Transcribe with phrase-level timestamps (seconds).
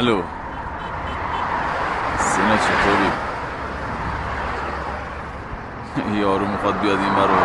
[0.00, 0.22] الو.
[2.18, 3.10] سینا چطوری؟
[6.20, 7.39] یارو می‌خواد بیاد این برای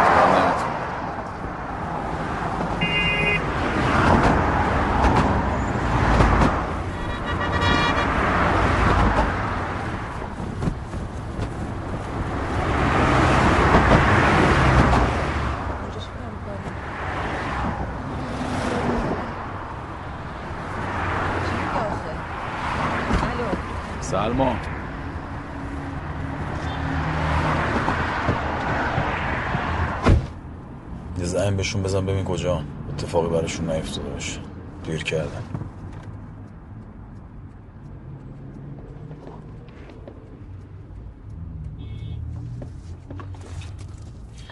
[24.25, 24.57] سلمان.
[31.19, 32.63] یه زنگ بهشون بزن ببین کجا.
[32.89, 34.39] اتفاقی براشون نیفتاده باشه.
[34.83, 35.43] دیر کردن.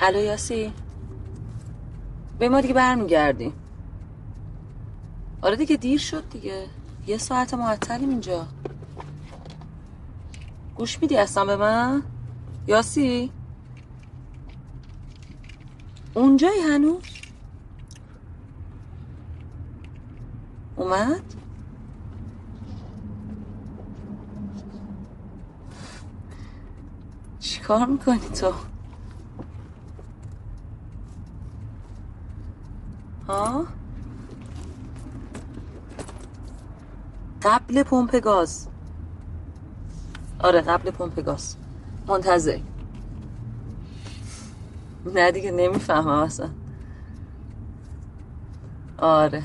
[0.02, 0.74] الو یاسی؟
[2.40, 3.54] به ما دیگه برمیگردیم
[5.42, 6.66] آره دیگه دیر شد دیگه.
[7.08, 8.48] یه ساعت معطلیم اینجا.
[10.84, 12.04] گوش میدی اصلا به من؟
[12.68, 13.32] یاسی؟
[16.14, 17.04] اونجایی هنوز؟
[20.76, 21.22] اومد؟
[27.40, 28.54] چیکار می‌کنی تو؟
[33.28, 33.66] ها؟
[37.44, 38.73] قبل پمپ گاز.
[40.44, 41.56] آره قبل پمپ گاز
[42.08, 42.60] منتظر.
[45.06, 46.50] نه دیگه نمی‌فهمم اصلا.
[48.98, 49.44] آره.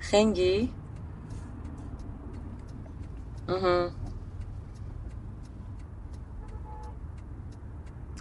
[0.00, 0.72] خنگی.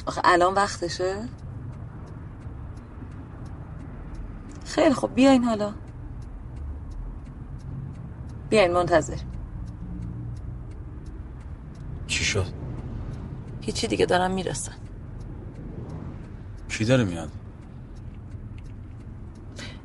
[0.05, 1.29] آخه الان وقتشه؟
[4.65, 5.73] خیلی خب بیاین حالا.
[8.49, 9.17] بیاین منتظر.
[12.13, 12.45] چی شد؟
[13.61, 14.71] هیچی دیگه دارم می‌رسن.
[16.69, 17.29] کی داره میاد؟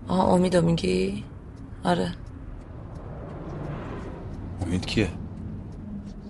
[0.09, 1.25] آه امیدو میگی؟
[1.85, 2.15] آره.
[4.61, 5.11] امید کیه؟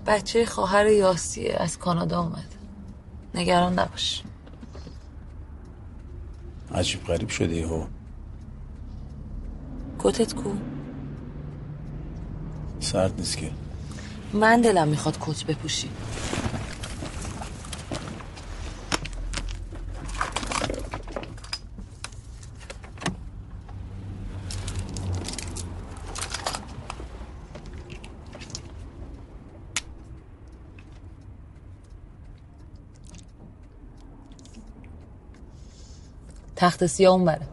[0.07, 2.55] بچه خواهر یاسیه از کانادا اومد
[3.35, 4.23] نگران نباش.
[6.75, 7.85] عجیب غریب شده یهو.
[9.99, 10.49] کتت کو؟
[12.79, 13.51] سرد نیست که.
[14.33, 15.89] من دلم می‌خواد کت بپوشی.
[36.55, 37.47] تخت سیاه اون بره.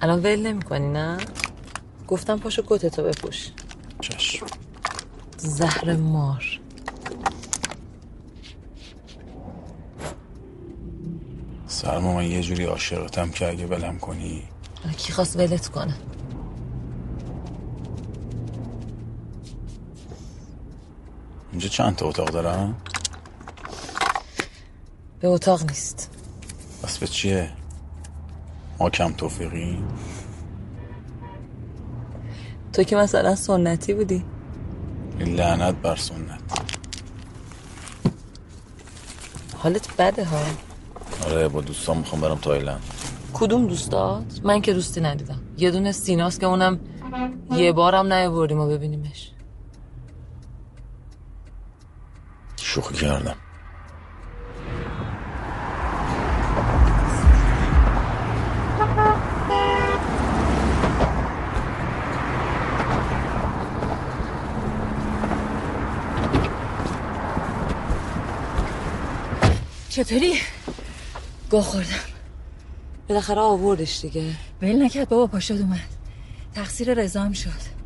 [0.00, 1.16] الان ول نمی کنی نه؟
[2.10, 3.50] گفتم پاشو کتتو بپوش.
[4.00, 4.46] چشم.
[5.36, 6.60] زهر مار.
[11.66, 14.42] سلما من یه جوری عاشقتم که اگه ولم کنی.
[14.96, 15.94] کی خواست ولت کنه؟
[21.50, 22.74] اینجا چند تا اتاق دارم
[25.20, 26.10] به اتاق نیست.
[26.82, 27.50] بس به چیه؟
[28.78, 29.78] ما کم توفیقی
[32.72, 34.24] تو که مثلا سنتی بودی.
[35.20, 36.40] لعنت بر سنت.
[39.58, 40.38] حالت بده ها.
[41.26, 42.80] آره با دوستان می‌خوام برم تایلند.
[43.32, 45.40] کدوم دوستات؟ من که دوستی ندیدم.
[45.58, 46.80] یه دونه سیناست که اونم
[47.50, 49.30] یه بارم نیاوردیم و ببینیمش.
[52.56, 53.36] شوخی کردم.
[70.04, 70.34] چطوری؟
[71.50, 71.88] گاه خوردم.
[73.08, 74.24] بالاخره آوردش دیگه.
[74.62, 75.78] ول نکرد بابا پاشد اومد.
[76.54, 77.80] تقصیر رضام شد.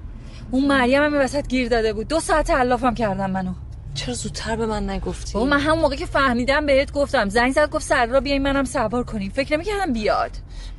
[0.51, 2.09] اون مریم هم وسط گیر داده بود.
[2.09, 3.53] دو ساعت علافم کردم منو.
[3.95, 7.29] چرا زودتر به من نگفتی؟ بابا من همون موقع که فهمیدم بهت گفتم.
[7.29, 9.31] زنگ زد گفت سر را بیاین منم سوار کنیم.
[9.31, 10.31] فکر نمی‌کردم بیاد.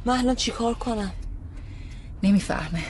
[0.06, 1.12] من الان چیکار کنم؟
[2.24, 2.84] نمی‌فهمه.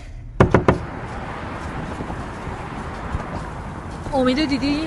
[4.14, 4.82] امیدو دیدی؟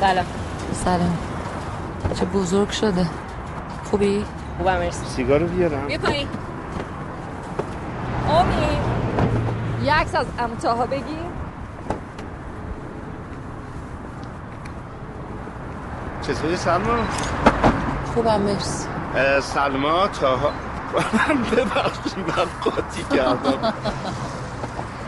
[0.00, 0.26] سلام.
[0.72, 1.18] سلام
[2.14, 3.06] چه بزرگ شده.
[3.90, 4.24] خوبی؟
[4.58, 5.04] خوبم مرسی.
[5.06, 5.86] سیگارو بیارم.
[5.86, 6.28] بیا پایین.
[8.28, 8.78] امید
[9.84, 11.18] یه عکس از عمو طاها بگیر
[16.22, 16.94] چطوری سلما؟
[18.14, 18.88] خوبم مرسی.
[19.42, 20.50] سلما تاها
[20.94, 23.72] من ببخشید من قاطی کردم.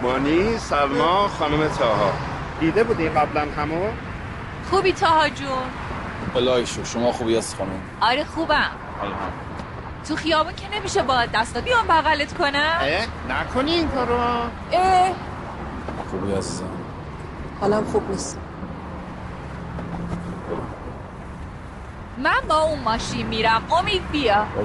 [0.02, 2.12] مانی سلما خانم تاها
[2.60, 3.86] دیده بودی قبلا همو؟
[4.70, 5.48] خوبی تاها جون؟
[6.36, 7.70] الهی شو شما خوبی هست خانم؟
[8.00, 8.70] آره خوبم.
[9.00, 9.12] حالا
[10.08, 14.18] تو خیابون که نمیشه با دستا بیام بغلت کنم؟ اه نکنی این کارو.
[14.72, 15.10] اه.
[16.10, 16.64] خوبی عزیزم
[17.60, 18.38] حالم خوب نیست.
[22.18, 23.62] من با اون ماشین میرم.
[23.78, 24.46] امید بیا.
[24.56, 24.62] با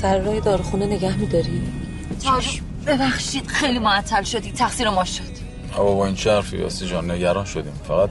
[0.00, 1.62] بیفت سر راه داروخونه نگه میداری؟
[2.24, 5.22] تاج ببخشید خیلی معطل شدی تقصیر ما شد.
[5.76, 7.72] بابا با این چه حرفی یاسی جان؟ نگران شدیم.
[7.88, 8.10] فقط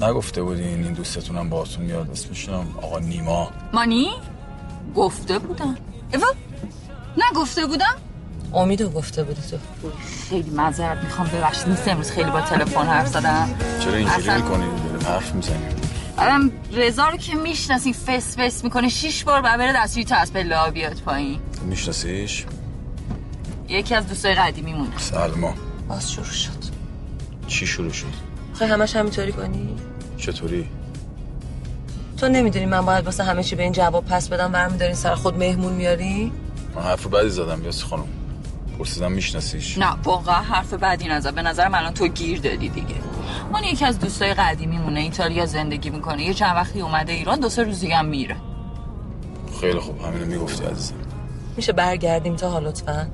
[0.00, 3.50] نگفته بودین این دوستتونم باهاتون میاد اسمشونم آقا نیما.
[3.72, 4.10] مانی؟
[4.94, 5.76] گفته بودم.
[6.12, 6.26] ایوا
[7.30, 7.94] نگفته بودم؟
[8.54, 9.56] امیدو گفته بودی تو.
[10.30, 11.28] خیلی معذرت می‌خوام.
[11.28, 13.48] ببخشید نیست امروز خیلی با تلفن حرف زدم.
[13.84, 15.81] چرا اینجوری اصلا- داریم حرف می‌زنیم.
[16.16, 20.32] بعدم رضا رو که می‌شناسین فس فس می‌کنه شیش بار بعد بره دستوری تا از
[20.32, 21.40] پله ها بیاد پایین.
[21.62, 22.44] میشناسیش؟
[23.68, 24.98] یکی از دوستای قدیمی مونه.
[24.98, 25.54] سلما.
[25.88, 26.62] باز شروع شد.
[27.46, 28.06] چی شروع شد؟
[28.54, 29.76] خواهی همش همینطوری کنی؟
[30.16, 30.68] چطوری؟
[32.16, 35.38] تو نمی‌دونی من باید واسه همه چی به این جواب پس بدم برمیدارین سر خود
[35.38, 36.32] مهمون میاری؟
[36.74, 38.04] من حرف بدی زدم یاسی خانم.
[38.78, 41.34] پرسیدم میشناسیش؟ نه واقعا حرف بدی نزد.
[41.34, 42.94] به نظر من الان تو گیر دادی دیگه.
[43.52, 46.22] من یکی از دوستای قدیمی مونه ایتالیا زندگی می‌کنه.
[46.22, 48.36] یه چند وقتی اومده ایران دو سه روز دیگه هم میره.
[49.60, 50.94] خیلی خوب همینو می‌گفتی عزیزم.
[51.56, 53.08] میشه برگردیم تا حالا لطفا؟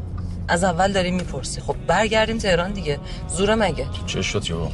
[0.49, 1.61] از اول داریم می‌پرسی.
[1.61, 2.99] خب برگردیم تهران دیگه.
[3.29, 4.69] زوره مگه؟ چه شد یو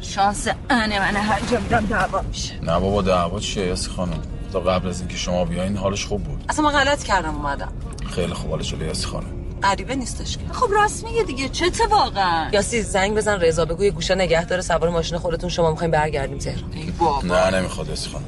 [0.00, 2.60] شانس انه من هر جا میرم دعوا میشه.
[2.62, 4.22] نه بابا دعوا چیه یاسی خانم؟
[4.52, 6.44] تا قبل از اینکه شما بیاین حالش خوب بود.
[6.48, 7.72] اصلا من غلط کردم اومدم.
[8.10, 9.35] خیلی خوب جلوی یاسی خانم.
[9.62, 10.44] غریبه نیستش که.
[10.52, 14.62] خب راست میگه دیگه چه واقعا؟ یاسی زنگ بزن رضا بگو یه گوشه نگه داره
[14.62, 16.72] سوار ماشین خودتون شما می‌خوایم برگردیم تهران.
[16.72, 17.22] ای بابا.
[17.22, 18.24] نه نمی‌خواد یاسی خانم.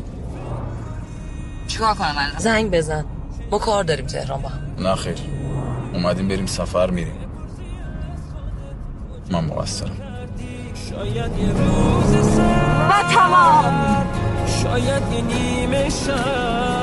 [1.68, 3.04] چیکار کنم الان؟ زنگ بزن.
[3.50, 4.86] ما کار داریم تهران با هم.
[4.86, 5.18] نه خیر.
[5.94, 7.14] اومدیم بریم سفر میریم.
[9.30, 9.96] من مقصرم.
[10.90, 14.06] شاید یه روز سر و تمام.
[14.62, 16.77] شاید یه نیمه شب.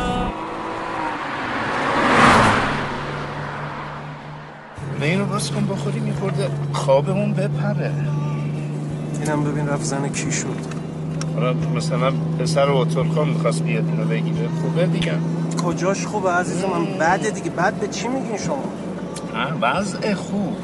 [4.99, 7.91] نه اینو باز کن بخوری میخورده خوابمون بپره.
[9.21, 10.47] اینم ببین رفت زن کی شد.
[11.35, 14.47] حالا مثلا پسر اوتول خان می‌خواست بیاد اینو بگیره.
[14.61, 15.11] خوبه دیگه.
[15.65, 17.49] کجاش خوبه عزیز من؟ بعد دیگه.
[17.49, 18.63] بعد به چی میگین شما؟
[19.61, 20.55] وضع خوب.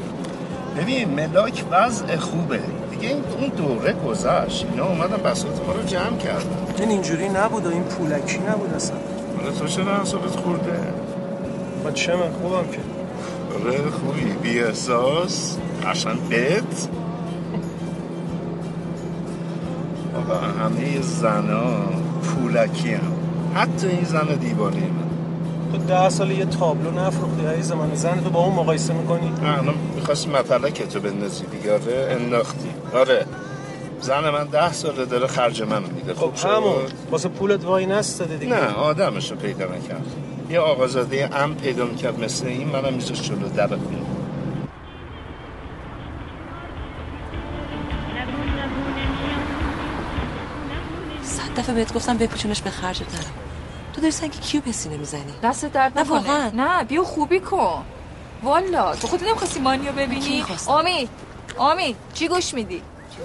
[0.76, 2.60] ببین ملاک وضع خوبه.
[2.90, 4.66] دیگه این اون دوره گذشت.
[4.70, 6.56] اینا اومدن بساط ما رو جمع کردن.
[6.78, 8.96] این اینجوری نبود و این پولکی نبود اصلا.
[9.36, 10.04] حالا تو چرا
[10.44, 10.80] خورده؟
[11.84, 12.78] با چه من؟ خوبم که.
[13.54, 14.32] آره خوبی.
[14.42, 15.58] بی احساس.
[15.86, 16.88] قشنگ بت
[20.16, 21.74] آقا همه زنا
[22.22, 23.12] پولکی هم.
[23.54, 25.02] حتی این زن دیوانه من.
[25.72, 27.94] تو ده سال یه تابلو نفروختی عزیز من.
[27.94, 31.74] زن تو با اون مقایسه می‌کنی؟ الان می‌خواستی مطلق تو بندازی دیگه.
[31.74, 32.68] آره انداختی.
[32.94, 33.26] آره.
[34.00, 36.14] زن من ده ساله داره خرج منو میده.
[36.14, 36.72] خب؟ همون.
[37.10, 38.54] واسه پولت وای نستده دیگه.
[38.54, 40.06] نه آدمش رو پیدا نکرد.
[40.52, 43.98] یه آقازاده ام پیدا می‌کرد مثل این منم میذاش جلو در خونه.
[51.22, 53.32] صد دفعه بهت گفتم بپوشونش به خرج نرم
[53.92, 56.50] تو داری سنگ کیو به سینه می‌زنی؟ دست درد نه، واقعا.
[56.54, 57.84] نه بیا خوبی کن.
[58.42, 61.08] والا تو خودت نمی‌خواستی مانیو ببینی؟ امید
[61.60, 62.82] امید چی گوش میدی؟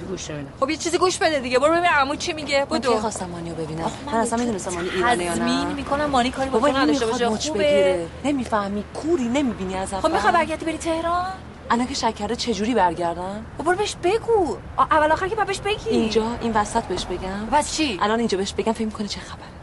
[0.09, 1.59] گوش نمیدم؟ خب یه چیزی گوش بده دیگه.
[1.59, 2.59] برو ببین عمو چی میگه.
[2.59, 5.73] من کی بدو خواستم مانیو ببینم؟ من اصلا می‌دونستم مانی ایرانه یا تضمین نه.
[5.73, 7.29] می‌کنم مانی کاری با نداشته باشه.
[7.29, 7.59] مچ خوبه.
[7.59, 8.83] بگیره نمی‌فهمی.
[8.93, 11.25] کوری نمی‌بینی از خب می‌خوای برگردی بری تهران؟
[11.69, 14.57] الان که شک کرده چجوری برگردم؟ خب برو بهش بگو.
[14.77, 15.89] اول آخر که بهش بگی.
[15.89, 17.45] اینجا این وسط بهش بگم.
[17.51, 19.56] بس چی؟ الان اینجا بهش بگم فکر کنه چه خبره.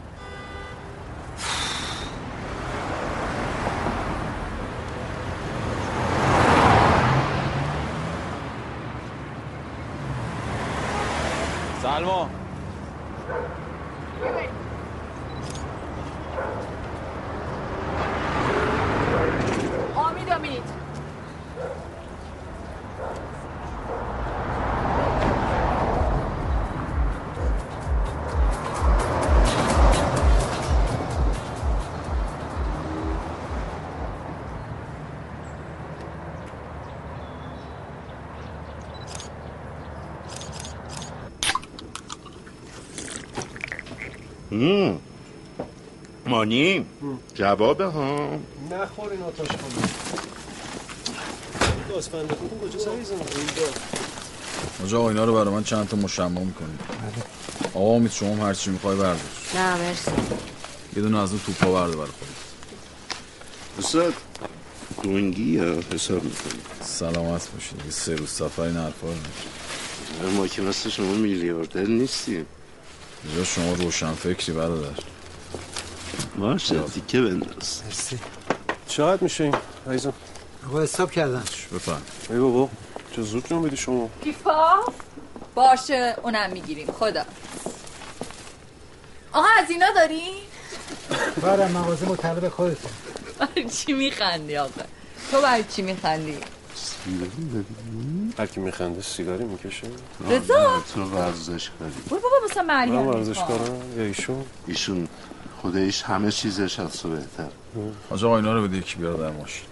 [11.95, 12.34] سلما
[46.45, 46.85] مانی
[47.33, 48.39] جوابه ها
[48.71, 49.47] نخورین آتاش
[52.61, 53.63] کجا عزیز من اینجا
[54.83, 56.77] آجا اینا رو برای من چند تا مشمع می‌کنی
[57.73, 59.19] آقا امید شما هم هرچی می‌خوای بردار.
[59.55, 60.11] نه مرسی.
[60.95, 62.35] یه دونه از اون توپا برده برای خودت.
[63.79, 64.13] استاد
[65.03, 67.85] دونگی یا حساب می‌کنی؟ سلامت باشید.
[67.85, 70.37] یه سه روز سفر این حرفا رو نکنی.
[70.37, 72.45] ما که مثل شما میلیاردر نیستیم.
[73.23, 75.14] اینجا شما روشن فکری برادر.
[76.37, 77.81] باشه تیکه بنداز.
[77.85, 78.19] مرسی.
[78.87, 79.55] چقدر میشه این؟
[79.87, 80.13] عزیزم.
[80.67, 81.43] آقا حساب کردن.
[81.75, 82.69] بفهم ای بابا
[83.15, 84.09] چه زود جون بدی شما.
[84.23, 84.83] کیفا؟
[85.55, 86.87] باشه اونم می‌گیریم.
[86.91, 87.25] خدا.
[89.33, 90.23] آقا از اینا داری؟
[91.41, 92.91] برم مغازه مطلب خودتون.
[93.39, 94.81] برای چی میخندی آقا؟
[95.31, 96.37] تو برای چی میخندی؟
[98.37, 99.87] هر کی میخنده سیگاری می‌کشه.
[100.29, 105.07] رضا؟ تو ورزش کاری برو بابا مثلا من مریم ورزش کارم یا ایشون؟ ایشون
[105.65, 107.47] خودش همه چیزش از تو بهتر.
[108.09, 109.65] آجا اینا رو بده یکی بیار در ماشین.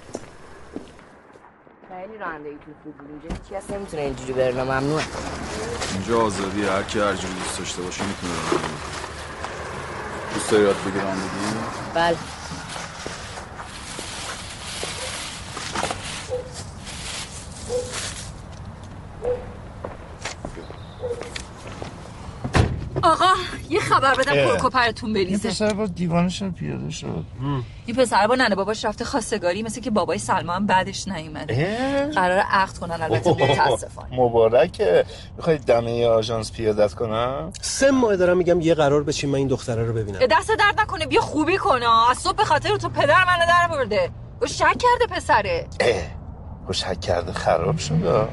[1.89, 3.29] خیلی رانندگی تو فوتبال اینجا.
[3.29, 5.01] هیچ کس نمی‌تونه اینجوری بره ممنوع
[5.93, 8.33] اینجا آزادی هر کی هر جوری دوست داشته باشه می‌تونه.
[10.33, 11.29] دوست داری یاد بگی رانندگی؟
[11.93, 12.17] بله.
[23.03, 23.25] آقا
[23.69, 25.49] یه خبر بدم پرکوپرتون بریزه.
[25.49, 27.25] پسر با دیوانش پیاده شد.
[27.85, 32.09] این پسر با ننه باباش رفته خواستگاری مثل که بابای سلما هم بعدش نیومده.
[32.15, 34.19] قرار عقد کنن البته متاسفانه.
[34.19, 35.05] مبارکه.
[35.37, 39.85] می‌خوای دمه آژانس پیادت کنم؟ سه ماه دارم میگم یه قرار بچین من این دختره
[39.85, 40.19] رو ببینم.
[40.31, 44.11] دست درد نکنه بیا خوبی کنه از صبح به خاطر تو پدر منو در برده.
[44.41, 45.67] و شک کرده پسره.
[46.65, 48.27] خوش حک کرده خراب شده.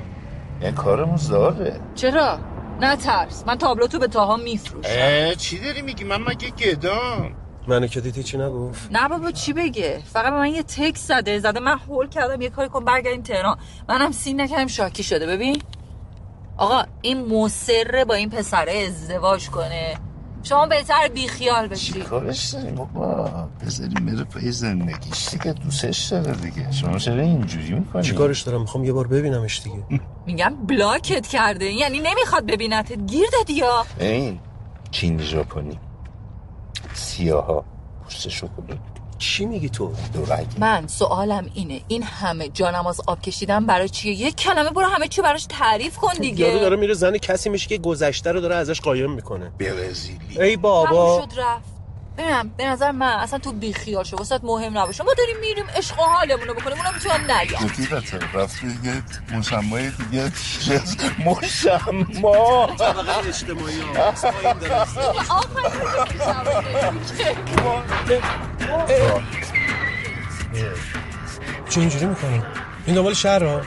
[0.62, 2.38] یه کارمون زاره چرا؟
[2.80, 4.90] نه ترس من تابلو تو به تاها میفروشم.
[4.92, 7.34] اه چی داری میگی؟ من مگه گدام؟
[7.68, 11.38] منو که دیدی چی نگفت؟ نه بابا چی بگه؟ فقط به من یه تکس زده
[11.38, 11.60] زده.
[11.60, 13.58] من هول کردم یه کاری کن برگردیم تهران.
[13.88, 15.26] منم سین نکردم شاکی شده.
[15.26, 15.62] ببین.
[16.56, 19.96] آقا این مصره با این پسره ازدواج کنه.
[20.42, 22.00] شما بهتر بیخیال بشی.
[22.00, 26.72] کارش داریم؟ بابا بذاریم بره پای زندگیش دیگه دوستش داره دیگه.
[26.72, 29.84] شما چرا اینجوری می‌کنی؟ چی کارش دارم؟ می‌خوام یه بار ببینمش دیگه.
[30.26, 31.64] میگم بلاکت کرده.
[31.64, 33.06] یعنی نمی‌خواد ببینتت.
[33.06, 34.38] گیر دادی یا؟ این
[34.90, 35.78] چینی ژاپنی.
[36.94, 37.64] سیاها.
[38.04, 38.78] پوست شکلات
[39.20, 41.80] چی میگی تو؟ دو رنگی من سوالم اینه.
[41.88, 46.08] این همه جانماز آب کشیدن برای چیه؟ یک کلمه برو همه چی براش تعریف کن
[46.08, 46.58] یارو دیگه.
[46.58, 49.50] داره میره زن کسی میشه که گذشته رو داره ازش قایم می‌کنه.
[49.58, 50.40] برزیلی.
[50.40, 51.26] ای بابا.
[51.30, 51.79] شد رفت.
[52.20, 55.04] ببینم به نظر من اصلا تو بیخیال شو واسه مهم نباشه.
[55.04, 59.02] ما داریم میریم عشق و حالمونو بکنیم اونم می‌تونن نگم مدیرته رفت یه
[59.38, 63.82] مشمای دیگه چیز مشما طبقه اجتماعی
[71.70, 72.42] چه اینجوری می‌کنی؟
[72.86, 73.60] این دنبال شهر ها؟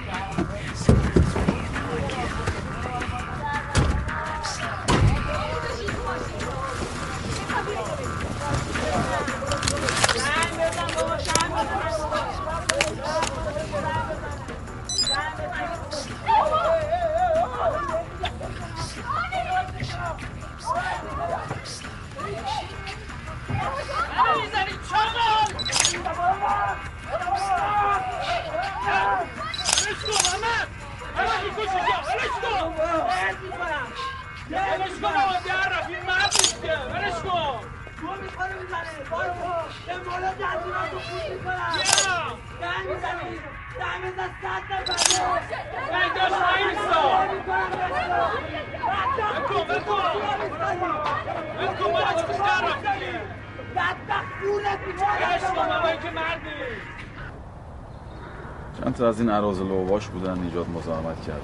[58.84, 61.40] چند تا از این عراض لوباش بودن ایجاد مزاحمت کردن.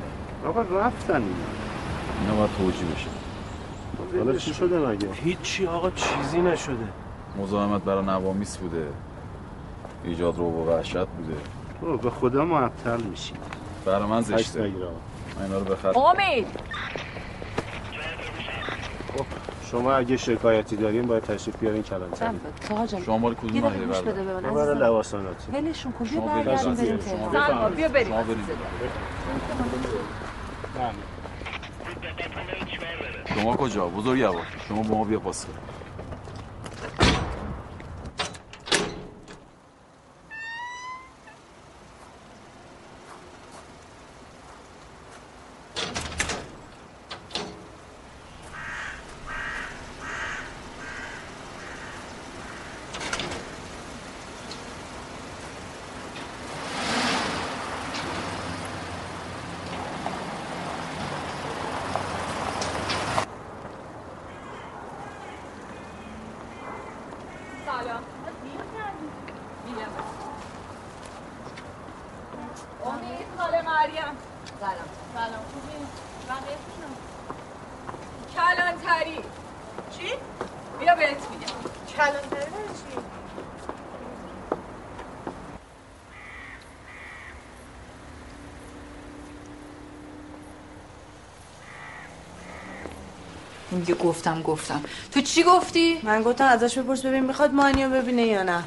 [0.45, 1.25] آقا رفتن اینا.
[2.21, 3.09] اینا باید توجیه بشه.
[4.17, 6.87] حالا چی شده مگه؟ هیچی آقا چیزی نشده.
[7.37, 8.87] مزاحمت برای نوامیس بوده.
[10.03, 11.37] ایجاد رو و وحشت بوده.
[11.81, 13.33] تو به خدا معطل میشی.
[13.85, 14.59] برای من زشته.
[14.59, 16.47] من اینا رو خط امید
[19.71, 22.39] شما اگه شکایتی دارین باید تشریف بیارین کلانتری.
[23.05, 24.53] شما مال کدوم گوش بردار بده به من.
[24.53, 24.79] برای.
[24.79, 25.51] لواساناتی.
[25.51, 26.73] ولشون کن بیا برگردیم.
[26.73, 27.69] بریم شما.
[27.69, 28.07] بیا بریم.
[28.07, 28.45] شما برید.
[33.35, 35.53] شما کجا؟ بزرگوار شما با ما بیا پاس کن
[93.79, 94.81] میگه گفتم گفتم.
[95.11, 98.63] تو چی گفتی؟ من گفتم ازش بپرس ببین می‌خواد مانیو ببینه یا نه.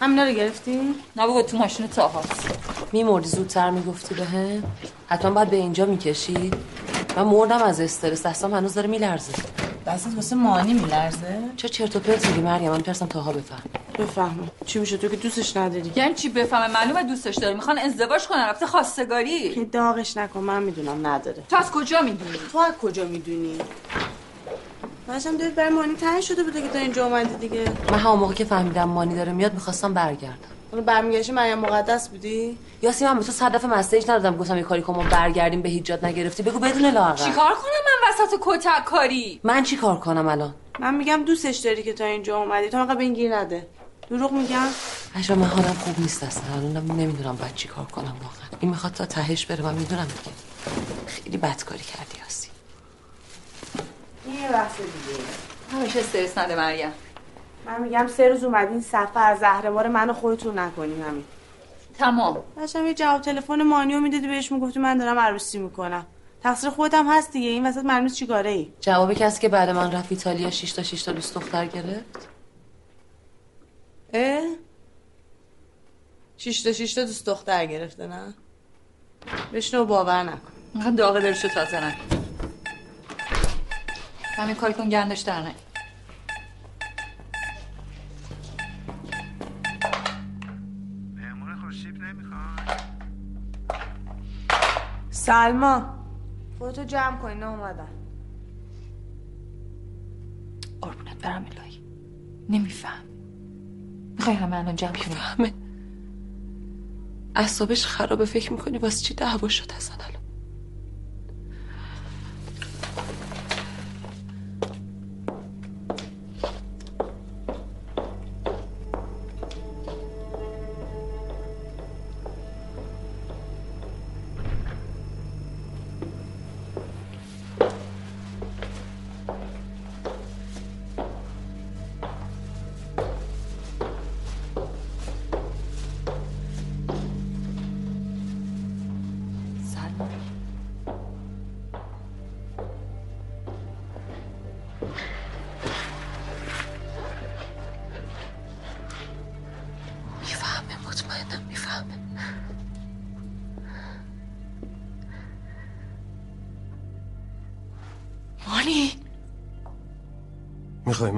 [0.00, 2.58] همینا رو گرفتی؟ نه بابا تو ماشین تاهاست
[2.92, 4.62] میمردی زودتر می‌گفتی به هم
[5.06, 6.54] حتما باید به اینجا می‌کشید
[7.16, 9.32] من مردم از استرس دستم هنوز داره میلرزه.
[9.86, 13.62] دستت واسه مانی میلرزه؟ چه چرت و پرت میگی مریم من میترسم تاها بفهم
[13.98, 18.26] بفهمه چی میشه تو که دوستش نداری؟ یعنی چی بفهمه؟ معلومه دوستش داری می‌خوان ازدواج
[18.26, 19.54] کنن رفته خواستگاری.
[19.54, 21.42] که داغش نکن من می‌دونم نداره.
[21.48, 23.58] تو از کجا می‌دونی؟ تو از کجا می‌دونی؟
[25.16, 27.64] داشتم دلت برای مانی تنگ شده بوده که تا اینجا اومدی دیگه.
[27.90, 30.36] من همون موقع که فهمیدم مانی داره میاد می‌خواستم برگردم.
[30.72, 34.36] اون برمیگشتی مریم مقدس بودی؟ یاسی من به تو صد دفعه مسیج ندادم.
[34.36, 36.42] گفتم یه کاری کن ما برگردیم به هیچ نگرفتی.
[36.42, 40.94] بگو بدون لااقل چیکار کنم من وسط کتک کاری؟ من چی کار کنم الان؟ من
[40.94, 42.68] میگم دوستش داری که تا اینجا اومدی.
[42.68, 43.66] تو انقدر به این گیر نده.
[44.10, 44.66] دروغ میگم؟
[45.16, 46.42] اجرا من حالم خوب نیست اصلا.
[46.54, 48.48] الان نمی‌دونم بعد چی کار کنم واقعا.
[48.60, 50.36] این می‌خواد تا تهش بره من می‌دونم دیگه.
[51.06, 52.18] خیلی بدکاری کردی.
[52.18, 52.25] یاسی
[54.46, 55.22] یه بحث دیگه.
[55.72, 56.92] همیشه استرس نده مریم.
[57.66, 61.24] من میگم سه روز اومدین سفر زهرمار منو خودتون نکنین همین.
[61.98, 62.42] تمام.
[62.56, 66.06] داشتم یه جواب تلفن مانیو می‌دادی بهش می‌گفتی من دارم عروسی می‌کنم.
[66.42, 70.12] تقصیر خودم هست دیگه این وسط معلوم چیکاره ای؟ جواب کسی که بعد من رفت
[70.12, 72.28] ایتالیا 6 تا 6 تا دوست دختر گرفت؟
[74.12, 74.42] اه؟
[76.38, 78.34] شش تا شش تا دوست دختر گرفته نه؟
[79.52, 80.40] بشنو باور نکن.
[80.74, 82.15] اینقدر داغه دلشو تازه نکن.
[84.36, 85.54] همین کاری کن گندش در نه
[95.10, 95.94] سلما
[96.58, 97.88] خودتو جمع کن نه اومدن
[100.82, 101.80] قربونت برم الهی
[102.48, 103.04] نمیفهم
[104.16, 105.52] می‌خوای همه الان جمع کنیم همه
[107.34, 110.22] اعصابش خرابه فکر می‌کنی واسه چی دعوا شد اصلا الان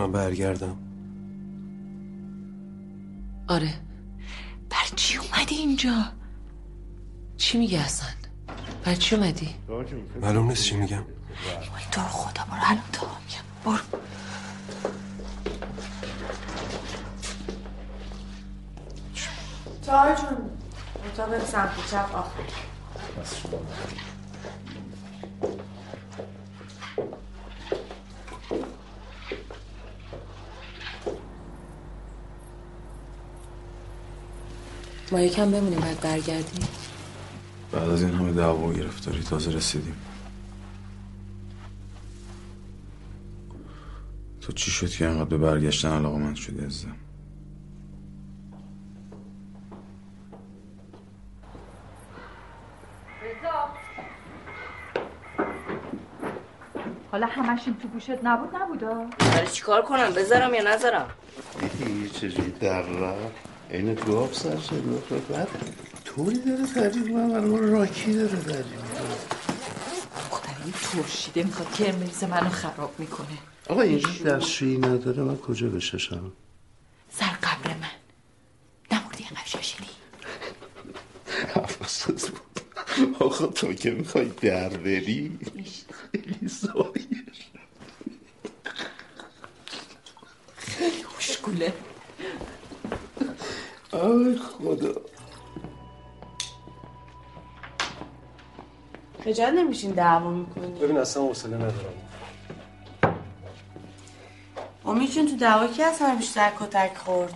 [0.09, 0.77] می‌خوای من برگردم.
[3.49, 3.75] آره.
[4.71, 6.05] برای چی اومدی اینجا؟
[7.37, 8.09] چی میگه اصلا؟
[8.85, 9.55] برای چی اومدی؟
[10.21, 11.05] معلوم نیست چی میگم.
[11.91, 13.45] تو رو خدا برو الان تا میگم.
[13.65, 13.79] برو.
[19.87, 20.51] چای جون
[21.07, 22.28] اتاق سمت چپ آخر.
[35.19, 36.69] ما یکم بمونیم بعد برگردیم.
[37.73, 39.97] بعد از این همه دعوا و گرفتاری تازه رسیدیم.
[44.41, 46.97] تو چی شد که انقدر به برگشتن علاقه من شدی عزیزم؟
[57.13, 61.11] حالا همش این تو گوشت نبود نبودا؟ برای چیکار کنم؟ بذارم یا نذارم؟
[61.61, 63.48] دیدی چجوری در رفت.
[63.71, 65.49] این تو آب سر شد بعد
[66.05, 68.79] طوری داره ترجیح من برای ما راکی داره ترجیح
[70.17, 73.39] دختری ترشیده می‌خواد کرمریز منو خراب می‌کنه.
[73.69, 76.33] آقا اینجا دستشویی نداره من کجا بششم؟
[77.13, 77.89] سر قبر من.
[78.93, 79.89] نمردی اینقدر شاشیدی.
[81.55, 82.61] حواست بود.
[83.21, 85.39] آقا تو که می‌خوای در بری؟
[99.39, 101.75] خجالت نمیشین دعوا می‌کنی؟ ببین اصلا حوصله ندارم.
[104.85, 107.35] امید جون تو دعوا کی از همه بیشتر کتک خورد؟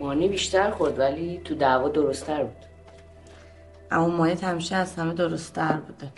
[0.00, 2.64] مانی بیشتر خورد ولی تو دعوا درستتر بود.
[3.90, 6.12] اما مایه همیشه از همه درست در بوده.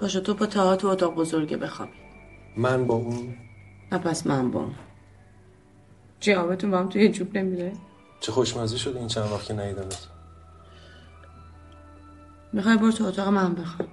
[0.00, 1.92] باشه تو با تاها تو اتاق بزرگه بخوابی.
[2.56, 3.34] من با اون؟
[3.92, 4.74] نه پس من با اون.
[6.20, 7.72] جوابتون با هم توی جوب نمیره؟
[8.20, 9.54] چه خوشمزه شده این چند وقت که
[12.54, 13.88] می‌خوای برو تو اتاق من بخواب.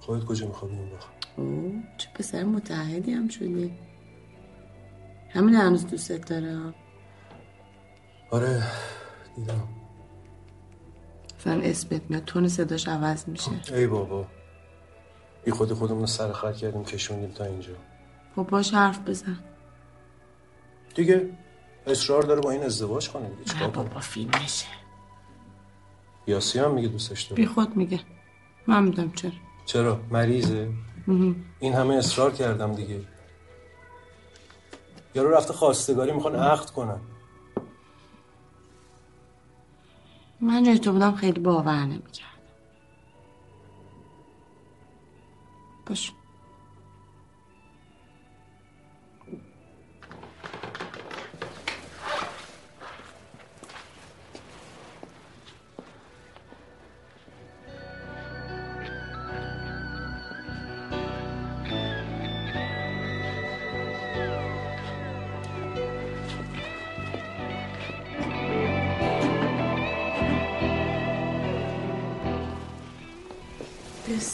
[0.00, 3.72] خودت کجا میخوابی اون وقت اوه چه پسر متحدی هم شدی
[5.30, 6.74] همین هنوز دوستت داره.
[8.30, 8.62] آره
[9.36, 9.68] دیدم.
[11.38, 13.50] اصلا اسمت میاد تون صداش عوض میشه.
[13.74, 14.26] ای بابا.
[15.44, 17.74] بی خود خودمون سر خر کردیم کشوندیم تا اینجا.
[18.36, 19.38] خب باش حرف بزن.
[20.94, 21.30] دیگه
[21.86, 23.44] اصرار داره با این ازدواج کنه دیگه.
[23.44, 24.66] چیکار بابا فیلمشه
[26.26, 28.00] یاسی هم میگه دوستش بی داره خود میگه.
[28.66, 29.32] من میدم چرا.
[29.66, 30.72] چرا؟ مریضه.
[31.06, 31.44] مهم.
[31.60, 33.00] این همه اصرار کردم دیگه.
[35.14, 37.00] یارو رفته خواستگاری می‌خوان عقد کنن.
[40.40, 42.30] من جای تو بودم خیلی باور نمی‌کردم.
[45.86, 46.12] باش.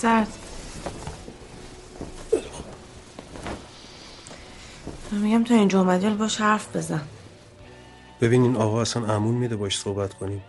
[0.00, 0.28] سرد
[5.12, 7.02] من میگم تا اینجا اومدی باش حرف بزن.
[8.20, 10.44] ببین این آقا اصلا امون میده باش صحبت کنیم.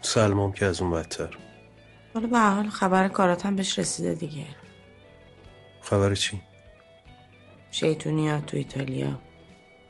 [0.00, 1.36] سلمام که از اون بدتر.
[2.14, 4.46] حالا به حال خبر کارات هم بهش رسیده دیگه.
[5.80, 6.42] خبر چی؟
[7.70, 9.18] شیطونی ها تو ایتالیا.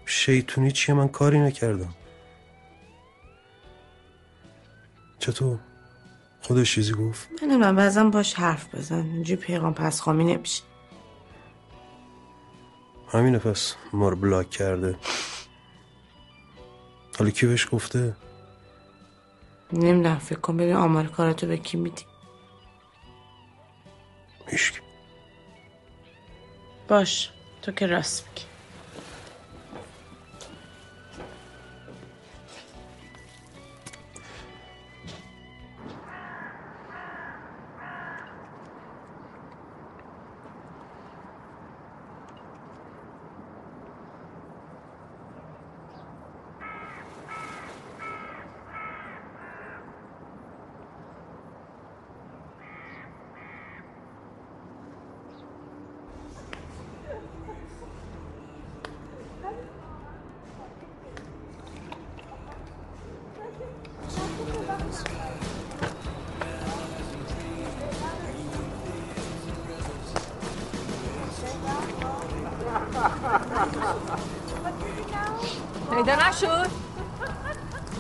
[0.07, 1.95] شیطونی چیه؟ من کاری نکردم.
[5.19, 5.59] چطور؟
[6.47, 9.03] خودش چیزی گفت؟ من نمی‌دونم بعضا باش حرف بزن.
[9.03, 10.63] اینجوری پیغام پس خامی نمیشه.
[13.09, 13.75] همینه پس.
[13.93, 14.97] ما رو بلاک کرده.
[17.19, 18.17] حالا کی بهش گفته؟
[19.73, 22.03] نمی‌دونم فکر کن ببین آمار کاراتو به کی میدی.
[24.47, 24.81] هیچکی.
[26.89, 27.31] باش
[27.63, 28.54] تو که راست میگی.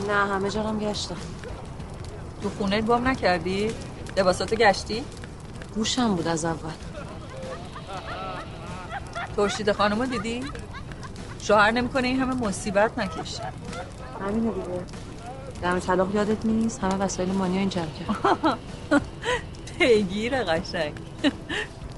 [0.08, 1.16] نه همه جا گشتم.
[2.42, 3.70] تو خونه گم نکردی؟
[4.16, 5.04] لباساتو گشتی؟
[5.74, 6.72] گوشم بود از اول.
[9.36, 10.44] ترشید خانمو دیدی؟
[11.40, 13.42] شوهر نمی‌کنه این همه مصیبت نکشه.
[14.20, 14.80] همینه دیگه.
[15.62, 18.58] دم طلاق یادت نیست؟ همه وسایل مانیا این جمع کرد.
[19.78, 20.92] پیگیر قشنگ.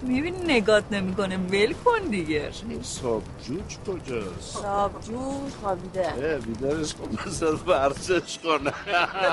[0.07, 1.37] می‌بینی نگات نمی‌کنه.
[1.37, 2.51] ول کن دیگه.
[2.69, 6.39] این صاحب جوج کجاست؟ صابجون خوابیده.
[6.47, 8.73] بیدارش کن بذار ورزش کنه.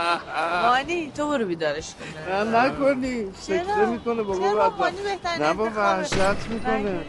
[0.68, 2.34] مانی تو برو بیدارش کن.
[2.34, 3.32] نه نکنی.
[3.40, 5.70] سکته می‌کنه بابا چرا؟ مانی بهترین نه با.
[5.76, 7.06] وحشت می‌کنه.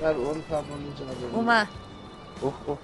[0.00, 0.64] در اون تمام
[0.98, 1.68] جاده اومد.
[2.40, 2.78] اوه اوه.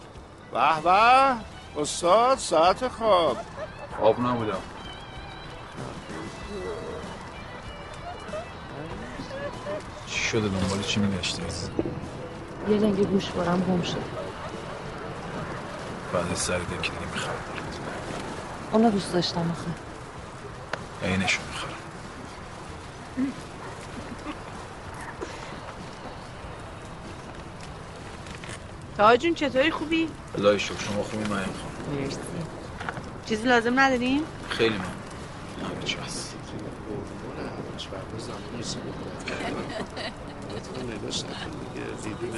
[0.53, 1.81] به به.
[1.81, 3.37] استاد ساعت خواب.
[4.03, 4.59] آب نبودم.
[10.25, 11.43] شده دنبال چی میگشتی؟
[12.69, 13.97] یه رنگ گوش برم گم شد.
[16.13, 17.37] بعد سر که دیگه می‌خوام
[18.73, 21.09] اونو دوست داشتم آخه.
[21.11, 21.73] عینشو می‌خوام
[28.97, 32.19] تاها جون چطوری؟ خوبی؟ خدای شکر شما خوبی؟ من خوام مرسی.
[33.27, 34.85] چیزی لازم نداریم؟ خیلی من
[35.69, 36.35] همه چی هست.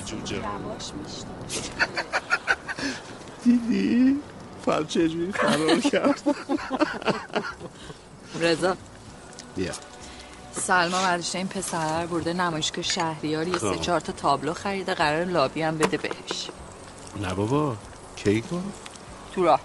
[0.07, 0.41] جوجه
[3.45, 4.17] دیدی؟
[4.67, 6.21] فهم چجوری فرار کرد؟
[8.41, 8.77] رضا.
[9.57, 9.73] بیا.
[10.53, 13.81] سلما برداشته این پسر برده نمایشگاه شهریار یه سه خب.
[13.81, 14.95] چهار تا تابلو خریده.
[14.95, 16.51] قرار لابی هم بده بهش.
[17.23, 17.77] نه بابا.
[18.17, 18.53] کی گفت؟
[19.35, 19.61] تو راه.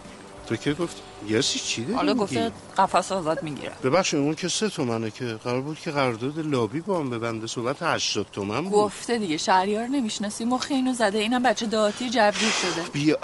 [0.47, 4.69] تو کی گفت یاسی چی داری حالا؟ گفته قفس آزاد می‌گیره ببخشید اون که سه
[4.69, 8.73] تومنه که قرار بود که قرارداد لابی با هم ببنده صحبت 80 تومن بود.
[8.73, 11.17] گفته دیگه شهریار نمی‌شناسی مخ اینو زده.
[11.17, 12.89] اینم بچه دهاتی جبگیر شده.
[12.93, 13.17] بیا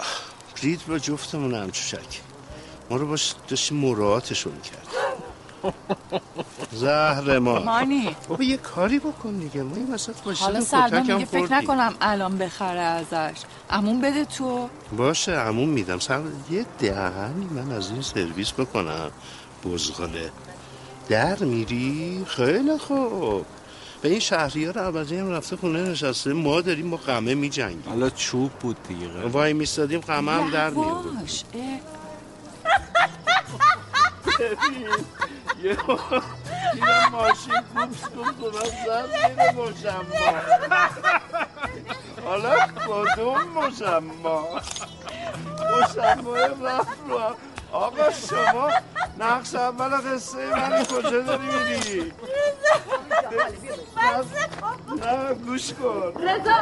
[0.62, 2.22] رید با جفتمون همچوشک
[2.90, 4.88] ما رو باش داشتی مراعاتشو می‌کرد
[6.72, 7.60] زهر ما.
[7.60, 8.16] مانی.
[8.28, 9.64] بابا یه کاری بکن دیگه.
[9.64, 13.38] ما این وسط باشیم حالا سلمان میگه فکر نکنم الان بخره ازش.
[13.70, 14.70] امون بده تو.
[14.98, 16.00] باشه عموم میدم.
[16.00, 19.12] سر یه دهنی من از این سرویس بکنم.
[19.66, 20.32] بزغاله.
[21.10, 23.46] در میری؟ خیلی خوب.
[24.02, 26.34] به این شهریار عوضی هم رفته خونه نشسته.
[26.34, 27.84] ما داریم با قمه میجنگیم.
[27.90, 29.08] حالا چوب بود دیگه.
[29.32, 31.06] وای میستادیم قمه هم در میاد.
[35.64, 35.78] یه
[37.12, 40.42] ماشین کوبس کوبس و من زد زیر مشما
[42.26, 42.56] حالا
[42.88, 44.62] کدوم مشما
[45.72, 47.36] مشما رفت رو.
[47.72, 48.72] آقا شما
[49.20, 52.14] نقش اول قصه منی کجا داری میری؟
[55.02, 56.14] نه گوش کن.
[56.24, 56.54] رضا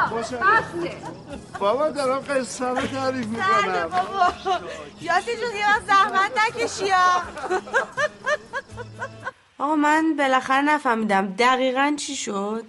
[1.59, 3.89] بابا دارم قصه رو تعریف می‌کنم.
[3.89, 4.59] بابا.
[5.01, 6.91] یاسی جون یه وقت زحمت نکشی
[9.59, 12.63] آقا من بالاخره نفهمیدم دقیقا چی شد.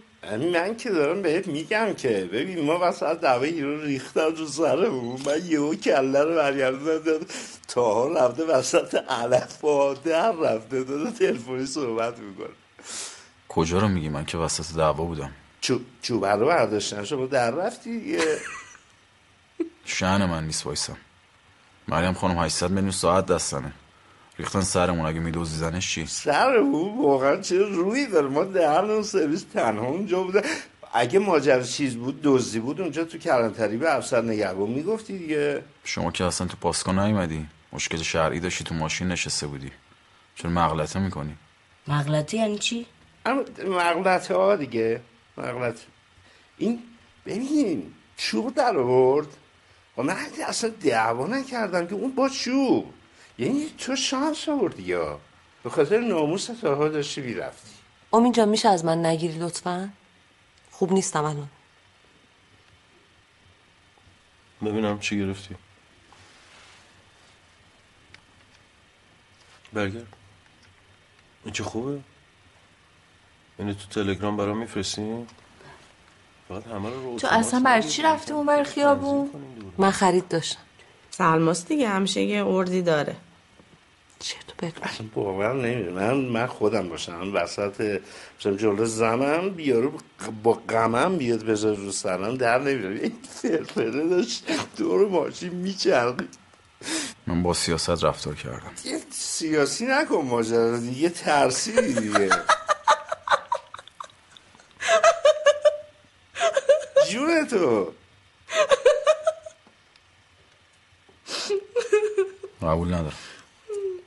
[0.53, 5.20] من که دارم بهت میگم که ببین ما وسط دعوه رو ریختن رو سرمون.
[5.27, 7.27] من یهو کله رو برگردوندم داد
[7.68, 12.55] تا رفته وسط علف با در رفته داده تلفنی صحبت می‌کنه.
[13.48, 15.31] کجا رو میگی؟ من که وسط دعوا بودم.
[15.61, 18.38] چو چوبه رو برداشتن شما در رفتی؟ دیگه
[19.85, 20.96] شهن من نیست وایسم
[21.88, 23.72] مریم خانم 800 میلیون ساعت دستنه.
[24.38, 25.07] ریختن سرمون.
[25.07, 28.29] اگه میدوزیدنش چی؟ سرمون واقعا چه روی داره.
[28.29, 30.42] ما دهن اون سرویس تنها اونجا بوده.
[30.92, 35.62] اگه ماجرا چیز بود دزدی بود اونجا تو کلانتری به افسر نگهبان می‌گفتی دیگه.
[35.85, 37.46] شما که اصلا تو پاسکو نیومدی.
[37.72, 39.70] مشکل شرعی داشتی تو ماشین نشسته بودی.
[40.37, 41.37] چرا مغلطه می‌کنی؟
[41.88, 42.87] مغلطه یعنی چی؟
[43.26, 45.00] اما مغلطه ها دیگه.
[45.37, 45.83] مغلطه.
[46.59, 46.83] این
[47.26, 49.37] ببین چوب در آورد.
[49.96, 50.16] و من
[50.48, 52.94] اصلا دعوا نکردم که اون با چوب
[53.38, 55.20] یعنی تو شانس آوردی یا.
[55.62, 57.70] به خاطر ناموس تاها داشتی می‌رفتی.
[58.12, 59.90] امین جان میشه از من نگیری لطفا؟
[60.70, 61.48] خوب نیستم الان.
[64.64, 65.55] ببینم چی گرفتی.
[69.77, 70.07] برگرد.
[71.45, 72.01] این چه خوبه؟
[73.59, 75.27] اینو تو تلگرام برام میفرستی
[76.49, 79.31] فقط همه رو تو اصلا برای چی رفتی اون بر خیابون؟
[79.79, 80.61] من خرید داشتم.
[81.11, 83.17] سلماس دیگه همیشه یه اردی داره.
[84.19, 87.31] چرت و پرت اصلا باورم نمیده من من خودم باشم.
[87.35, 88.01] وسط
[88.41, 89.93] مثلا جلو زمم بیارو
[90.43, 94.45] با غمم بیاد بذار رو سرم در نمیره این فرفره داشت
[94.77, 96.37] دور ماشین میچرخید.
[97.27, 98.73] من با سیاست رفتار کردم.
[98.85, 102.31] یه سیاسی نکن ماجرا دیگه ترسی دیگه.
[107.11, 107.93] جون تو.
[112.62, 113.17] قبول ندارم.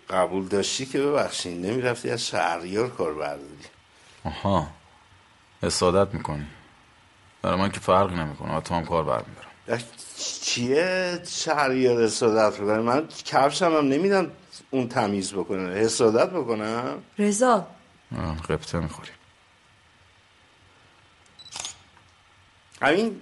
[0.09, 3.65] قبول داشتی که ببخشین نمی‌رفتی از شهریار کار برداری.
[4.23, 4.67] آها.
[5.63, 6.47] حسادت می‌کنی.
[7.41, 8.51] برای من که فرق نمی‌کنه.
[8.51, 9.38] حتی هم کار برمیدارم
[10.41, 14.31] چیه شهریار حسادت بکنه من کفشم هم نمیدم
[14.69, 15.73] اون تمیز بکنه.
[15.73, 17.67] حسادت بکنم؟ رضا.
[18.49, 19.09] قبطه می‌خوری
[22.81, 23.21] همین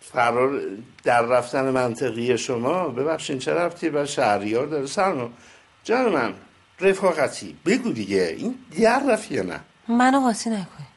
[0.00, 0.60] فرار
[1.04, 4.86] در رفتن منطقی شما ببخشین چه رفتی؟ بر شهریار داره.
[4.86, 5.30] سرما
[5.84, 6.34] جان من
[6.80, 7.56] رفاقتی.
[7.66, 8.34] بگو دیگه.
[8.38, 10.87] این در رفت یا نه؟ منو قاطی نکن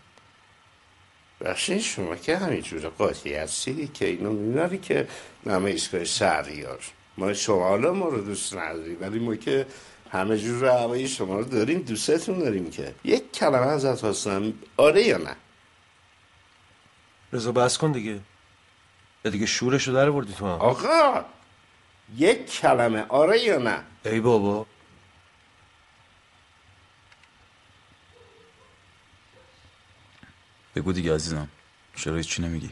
[1.45, 5.07] بخشین شما که همینجور قاطی هستی که اینو می‌بری که
[5.45, 6.79] همه ایستگاه شهریار
[7.17, 9.65] ما شما حالا ما رو دوست نداریم ولی ما که
[10.11, 15.17] همه جور هوایی شما رو داریم دوستتون داریم که یک کلمه ازت خواستم آره یا
[15.17, 15.35] نه؟
[17.33, 18.19] رضا بس کن دیگه.
[19.25, 20.51] یا دیگه شورش رو در بردی تو هم.
[20.51, 21.25] آقا
[22.17, 24.65] یک کلمه آره یا نه؟ ای بابا.
[30.75, 31.47] بگو دیگه عزیزم.
[31.95, 32.71] چرا هیچی نمیگی؟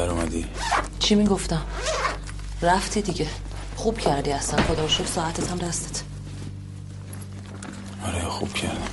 [0.00, 0.46] در اومدی؟
[0.98, 1.62] چی می‌گفتم؟
[2.62, 3.26] رفتی دیگه.
[3.76, 4.62] خوب کردی اصلا.
[4.62, 6.02] خدا رو شکر ساعتت هم دستت.
[8.06, 8.88] آره خوب کردم.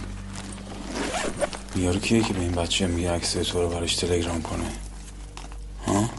[1.76, 4.64] یارو کیه که به این بچه میگه عکس تو رو براش تلگرام کنه؟
[5.88, 6.10] ها؟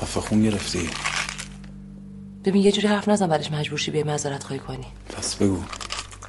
[0.00, 0.90] خفه خون گرفتی.
[2.44, 4.86] ببین یه جوری حرف نزن بعدش مجبور شی بیای معذرت خواهی کنی.
[5.16, 5.62] پس بگو.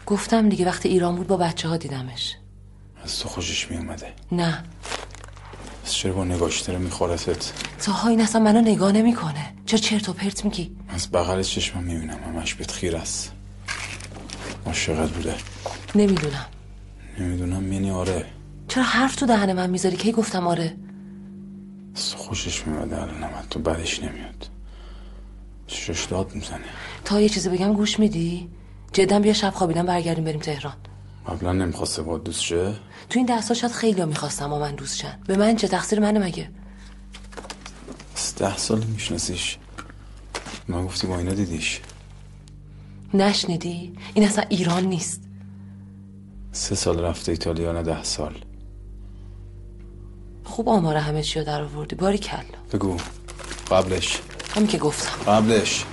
[0.06, 2.36] گفتم دیگه وقتی ایران بود با بچه ها دیدمش.
[3.04, 4.64] از تو خوشش میومده نه.
[4.79, 4.79] پس
[6.00, 9.54] چرا با نگاش داره میخورتت تا این اصلا منو نگاه نمی‌کنه.
[9.66, 13.32] چرا چرت و پرت میگی؟ از بغل چشمم می‌بینم همش بهت خیر است.
[14.66, 15.36] عاشقت بوده.
[15.96, 16.46] نمی‌دونم.
[17.20, 18.26] نمی‌دونم یعنی آره.
[18.68, 20.76] چرا حرف تو دهن من می‌ذاری؟ کی گفتم آره؟
[22.18, 24.50] خوشش میومده الانم تو بدش نمیاد.
[25.68, 26.60] چشش داد می‌زنه.
[27.06, 28.50] تا یه چیزی بگم گوش میدی؟
[28.94, 30.76] جدا بیا شب خوابیدن برگردیم بریم تهران.
[31.28, 32.74] قبلا نمی‌خواسته با دوست شه؟
[33.10, 36.00] تو این ده سال شاید خیلی می‌خواستم با من دوست شن به من چه؟ تقصیر
[36.00, 36.50] منه مگه؟
[38.16, 39.58] از ده سال میشناسیش.
[40.68, 41.82] من گفتی با اینا دیدیش؟
[43.14, 45.22] نشنیدی؟ این اصلا ایران نیست.
[46.52, 48.36] سه سال رفته ایتالیا نه ده سال.
[50.44, 51.96] خوب آمار همه چی رو در آوردی.
[51.96, 52.44] باری کلا.
[52.74, 52.98] بگو.
[53.72, 54.20] قبلش.
[54.56, 55.32] همین که گفتم.
[55.32, 55.86] قبلش.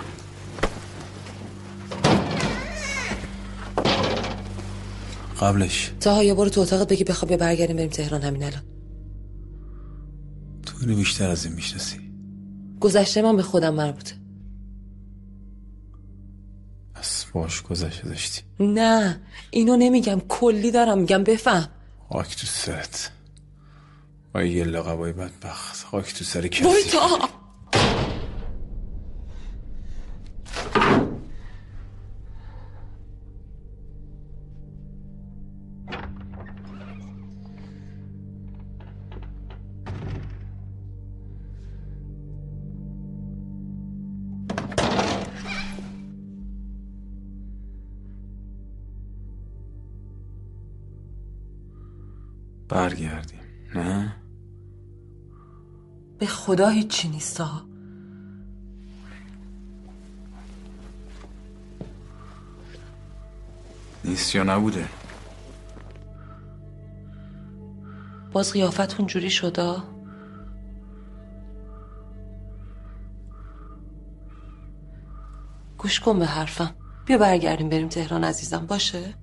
[5.41, 5.93] قبلش.
[6.01, 8.63] تا یا برو تو اتاقت بگی بخواب یا برگردیم بریم تهران همین الان.
[10.67, 12.01] تو اینو بیشتر از این می‌شناسی.
[12.81, 14.15] گذشته من به خودم مربوطه.
[16.95, 18.43] پس باش گذشته داشتی.
[18.61, 19.21] نه
[19.51, 21.69] اینو نمیگم کلی دارم میگم بفهم.
[22.09, 23.11] خاک تو سرت.
[24.35, 26.91] آی یه لقبای بدبخت خاک تو سر وای کسی.
[26.91, 27.19] تا
[52.69, 53.41] برگردیم.
[53.75, 54.17] نه؟
[56.19, 57.63] به خدا هیچی نیست ها
[64.05, 64.89] نیست یا نبوده؟
[68.33, 69.77] باز قیافتون جوری شده
[75.79, 76.75] گوش کن به حرفم.
[77.07, 78.67] بیا برگردیم بریم تهران عزیزم.
[78.67, 79.15] باشه؟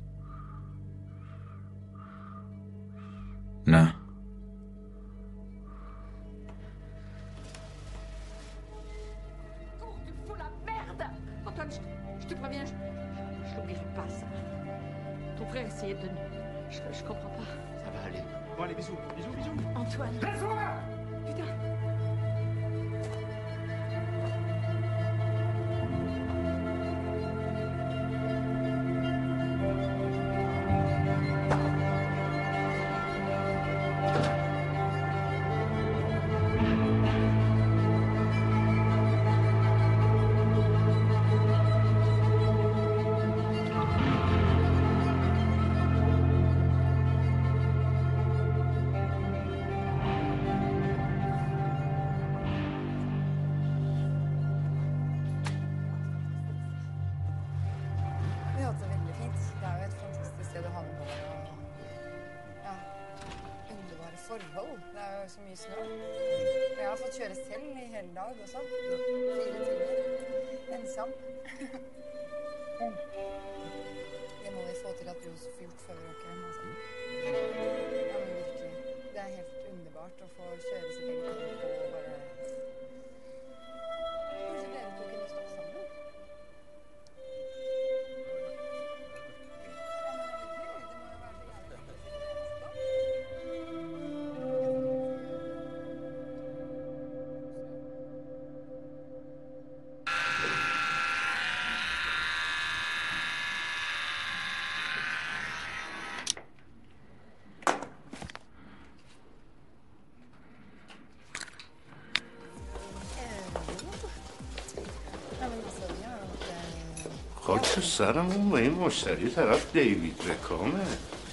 [118.86, 120.80] مشتری طرف دیوید بکامه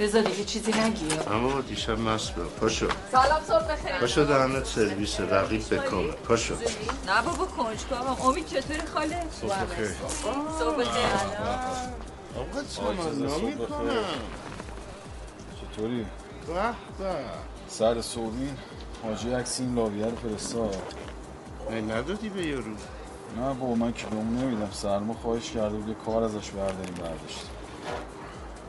[0.00, 1.08] رضا دیگه چیزی نگی.
[1.30, 2.46] اما دیشب مست بود.
[2.46, 2.88] پاشو.
[3.12, 6.54] سلام صبح بخیر پاشو دهنت سرویس رقیب بکامه پاشو.
[7.06, 9.94] نه بابا کنجکاوم امید چطوری خاله؟ صبح بخیر.
[10.58, 11.04] صبح بخیر
[12.36, 14.04] آقا تمنا می‌کنم
[15.60, 16.06] چطوری؟
[16.46, 16.54] به
[16.98, 17.14] به.
[17.68, 18.50] سر سعودی
[19.02, 20.76] حاجی عکس این لاویه رو فرستاد.
[21.70, 22.74] من ندادی به یارو.
[23.36, 24.70] نه با من کیلوم نمیدم.
[24.72, 27.46] سرما خواهش کرده بود یه کار ازش برداریم برداشت.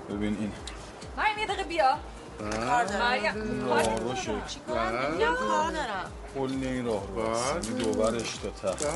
[0.09, 0.51] ببین این.
[1.17, 1.97] مریم یه دقیقه بیا.
[2.39, 3.67] کار دارم.
[3.67, 4.31] راه رو شکل
[5.13, 6.11] میگم کار دارم.
[6.35, 8.87] کل این راه رو این دوبرش تا ته.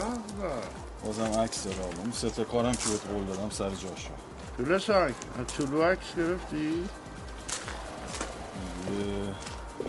[1.06, 1.98] بازم عکس داره حالا.
[1.98, 4.10] اون سه تا کارم که بهت قول دادم سر جاش
[4.58, 5.14] طوله سنگ.
[5.40, 6.84] از طولو عکس گرفتی؟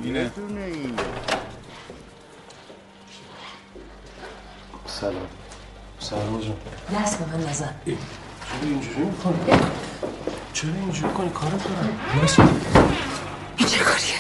[0.01, 0.33] اینه.
[4.87, 5.29] سلام.
[6.11, 6.55] سلام جان
[6.95, 7.75] دست به من نزن.
[7.85, 7.95] چرا
[8.63, 9.35] اینجوری می‌کنی؟
[10.53, 11.99] چرا اینجوری کنی کارم دارم.
[13.57, 14.15] این چه کاریه؟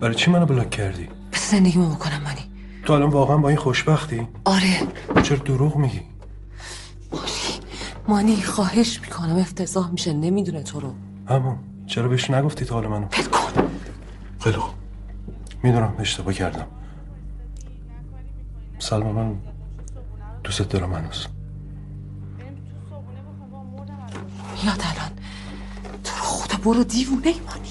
[0.00, 2.50] برای چی منو بلاک کردی؟ بس زندگیمو بکنم مانی.
[2.84, 4.82] تو الان واقعا با این خوشبختی؟ آره.
[5.22, 6.00] چرا دروغ میگی؟
[8.08, 10.12] مانی خواهش می‌کنم افتضاح میشه.
[10.12, 10.94] نمی‌دونه تو رو.
[11.28, 13.06] همون چرا بهش نگفتی تا حال منو؟
[14.40, 14.74] خیلی خوب.
[15.62, 16.66] می‌دونم اشتباه کردم.
[18.78, 19.36] سلما من
[20.48, 21.26] دوست دارم هنوز
[24.64, 25.12] یاد الان.
[26.04, 27.68] تو رو خدا برو دیوونه ای مانی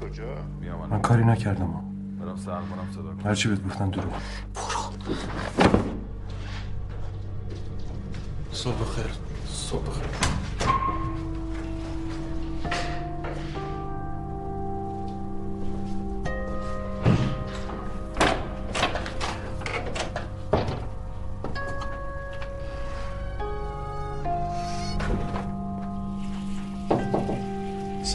[0.00, 0.34] کجا؟
[0.90, 1.84] من کاری نکردم.
[3.24, 4.12] هرچی بهت گفتن دروغ
[8.52, 9.12] صبح خیر
[9.46, 10.08] صبح خیر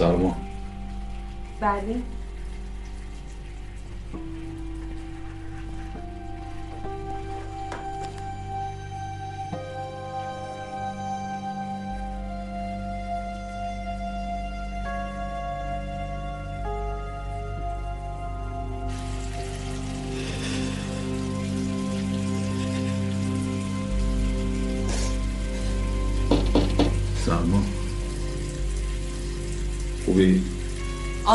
[0.03, 0.35] سلما
[1.61, 1.95] بله.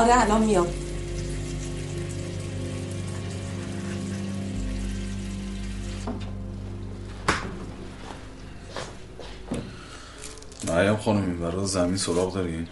[0.09, 0.67] آره الان میام.
[10.69, 12.69] مریم خانم این برای زمین سراغ دارین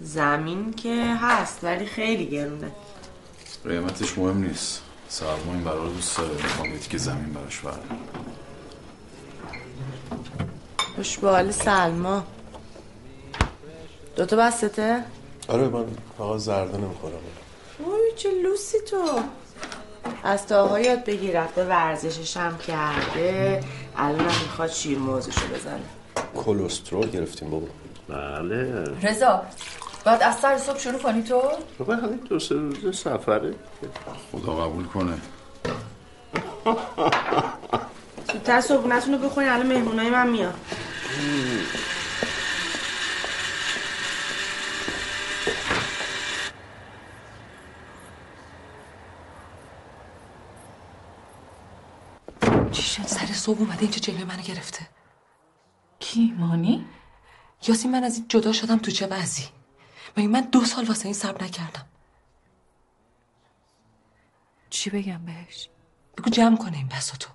[0.00, 2.70] زمین که هست ولی خیلی گرونه.
[3.64, 4.82] قیمتش مهم نیست.
[5.08, 7.98] سلما این برای دوست داره می‌خوام تیکه زمین براش بردارم.
[10.96, 12.24] خوش به حال سلما
[14.16, 15.04] دوتا بستته؟
[15.48, 15.86] آره من
[16.18, 17.14] فقط زرده نمی‌خورم.
[17.78, 19.20] اوی چه لوسی تو.
[20.24, 23.64] از تاها یاد بگیر رفته ورزشش هم کرده.
[23.96, 25.82] الان هم می‌خواد شیر موزشو بزنه.
[26.36, 27.66] کلسترول گرفتیم بابا.
[28.08, 28.84] بله.
[29.02, 29.42] رضا
[30.04, 31.42] باید از سر صبح شروع کنی تو؟
[31.78, 33.54] بابا همین دو سه روز سفره.
[34.32, 35.18] خدا قبول کنه.
[38.32, 40.54] زودتر صبحونتون رو بخورین الان مهمونای من میاد
[52.74, 54.88] چی شد؟ سر صبح اومده اینجا جلوی منو گرفته.
[55.98, 56.84] کی؟ مانی؟
[57.68, 59.44] یاسین من از این جدا شدم تو چه وضعی؟
[60.16, 61.86] مگه من دو سال واسه این صبر نکردم؟
[64.70, 65.68] چی بگم بهش؟
[66.18, 67.28] بگو جمع کنه این بساتو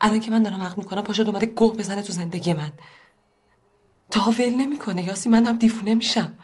[0.00, 2.72] الان که من دارم عقل می‌کنم پاشد اومده گوه بزنه تو زندگی من.
[4.10, 6.38] تا ول نمی‌کنه یاسی من هم دیفونه میشم.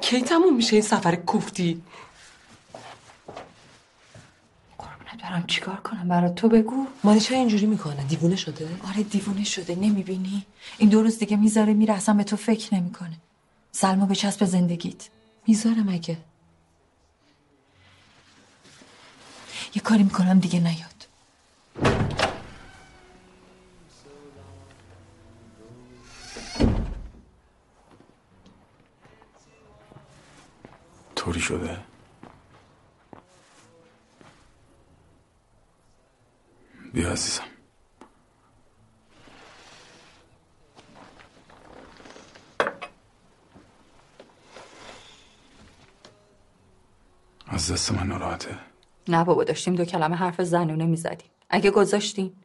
[0.00, 1.82] کی تموم میشه این سفر کوفتی؟
[5.24, 6.86] ندارم چیکار کنم؟ برات تو بگو.
[7.04, 8.04] مانی چرا اینجوری می‌کنه.
[8.04, 9.74] دیوونه شده؟ آره دیوونه شده.
[9.74, 10.46] نمی‌بینی؟
[10.78, 13.16] این دو روز دیگه می‌ذاره میره اصلا به تو فکر نمی‌کنه.
[13.72, 15.08] سلما به چسب زندگیت.
[15.46, 16.16] می‌ذاره مگه
[19.74, 20.98] یه کاری می‌کنم دیگه نیاد.
[31.16, 31.87] طوری شده؟
[36.92, 37.44] بیا عزیزم.
[47.46, 48.58] از دست من ناراحته؟
[49.08, 51.30] نه بابا داشتیم دو کلمه حرف زنونه می‌زدیم.
[51.50, 52.44] اگه گذاشتیم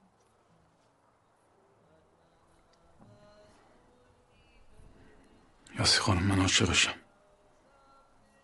[5.80, 6.94] یاسی خانم من عاشقشم.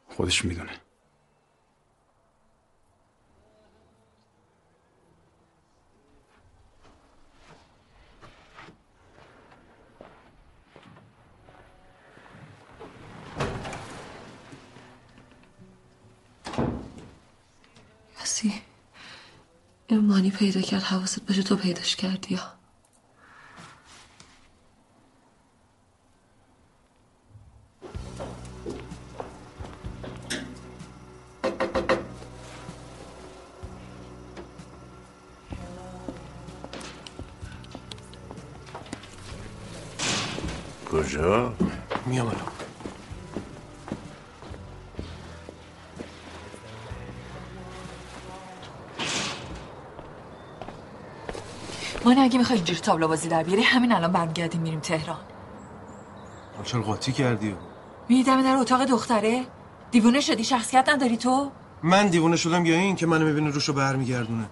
[0.09, 0.71] خودش می‌دونه.
[19.89, 22.58] این مانی پیدا کرد حواست باشه تو پیداش کردی یا
[52.29, 55.17] اگه می‌خوای اینجوری تابلو بازی در بیاری همین الان برمیگردیم میریم تهران.
[56.63, 57.55] چرا قاطی کردی؟
[58.09, 59.45] میدم در اتاق دختره.
[59.91, 61.51] دیوونه شدی شخصیت نداری تو؟
[61.83, 64.49] من دیوونه شدم یا این که منو می‌بینه روشو برمیگردونه؟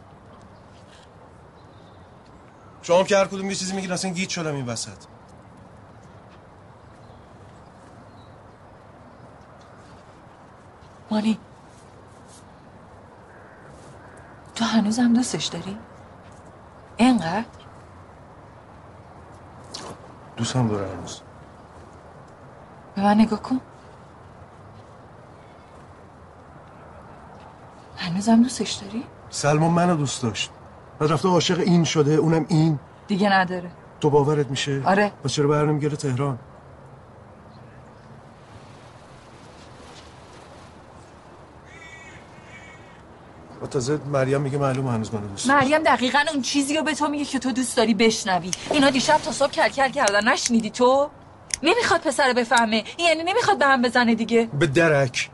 [2.81, 4.97] شما هم که هر کدوم یه چیزی میگین اصلا گیت شدم این وسط.
[11.11, 11.39] مانی
[14.55, 15.77] تو هنوزم دوستش داری؟
[16.97, 17.45] اینقدر؟
[20.37, 21.21] دوستم داره هنوز.
[22.95, 23.59] به من نگاه کن.
[27.97, 30.51] هنوزم دوستش داری؟ سلمان منو دوست داشت.
[30.99, 32.79] بعد رفته عاشق این شده اونم این.
[33.07, 33.71] دیگه نداره.
[34.01, 35.11] تو باورت میشه؟ آره.
[35.23, 36.39] پس چرا بر نمیگره تهران؟
[43.67, 45.47] و تازه مریم میگه معلوم هنوز منو دوست.
[45.47, 48.51] مریم دقیقا اون چیزی رو به تو میگه که تو دوست داری بشنوی.
[48.71, 50.27] اینا دیشب تا صبح کل کل کردن.
[50.27, 51.09] نشنیدی تو؟
[51.63, 52.83] نمی‌خواد پسر بفهمه.
[52.99, 54.49] یعنی نمی‌خواد به هم بزنه دیگه.
[54.59, 55.29] به درک.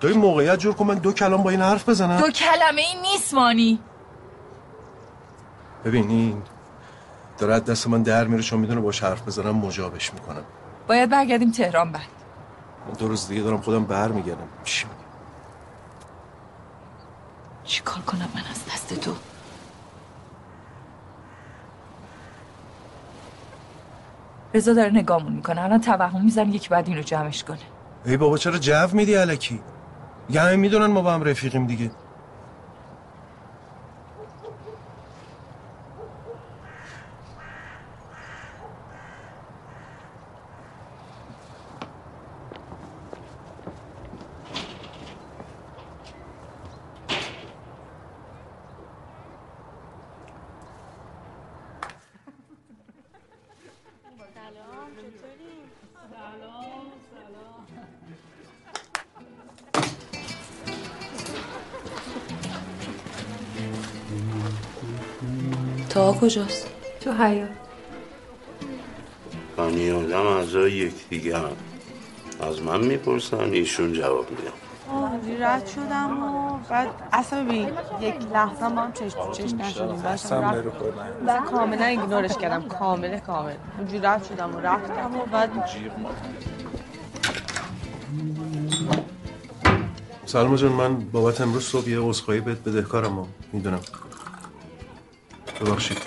[0.00, 0.86] تو این موقعیت جور کن.
[0.86, 2.20] من دو کلام با این حرف بزنم.
[2.20, 3.78] دو کلمه این نیست مانی.
[5.84, 6.42] ببین این
[7.38, 8.42] داره دست من در میره.
[8.42, 10.44] چون می‌دونه باش حرف بزنم مجابش می‌کنم.
[10.88, 12.17] باید برگردیم تهران بعد.
[12.86, 14.48] من دو روز دیگه دارم خودم برمیگردم.
[14.64, 14.98] چی میگی؟
[17.64, 19.14] چی کار کنم من از دست تو؟
[24.54, 25.60] رضا داره نگامون می‌کنه.
[25.62, 27.58] الان توهم می‌زنه یکی بعد اینو جمعش کنه.
[28.04, 29.60] ای بابا چرا جو میدی علکی؟
[30.30, 31.90] یه همه می‌دونن ما با هم رفیقیم دیگه.
[66.20, 66.66] کجاست؟
[67.00, 67.48] تو حیات
[69.56, 71.56] بنی آدم اعضای یکدیگه هم.
[72.40, 74.52] از من می‌پرسن ایشون جواب میدم
[74.92, 75.10] آه
[75.40, 77.68] رد شدم و بعد اصلا ببین
[78.00, 80.02] یک لحظه ما هم چشم تو چشم نشدیم.
[81.26, 82.68] و کاملا ایگنورش کردم.
[82.68, 83.52] کامل کامل.
[83.78, 85.50] اونجوری رد شدم و رفتم و بعد
[90.26, 93.80] سلام جان من بابت امروز صبح یه عذرخواهی بهت بدهکارم و می‌دونم.
[95.60, 95.98] ببخشید.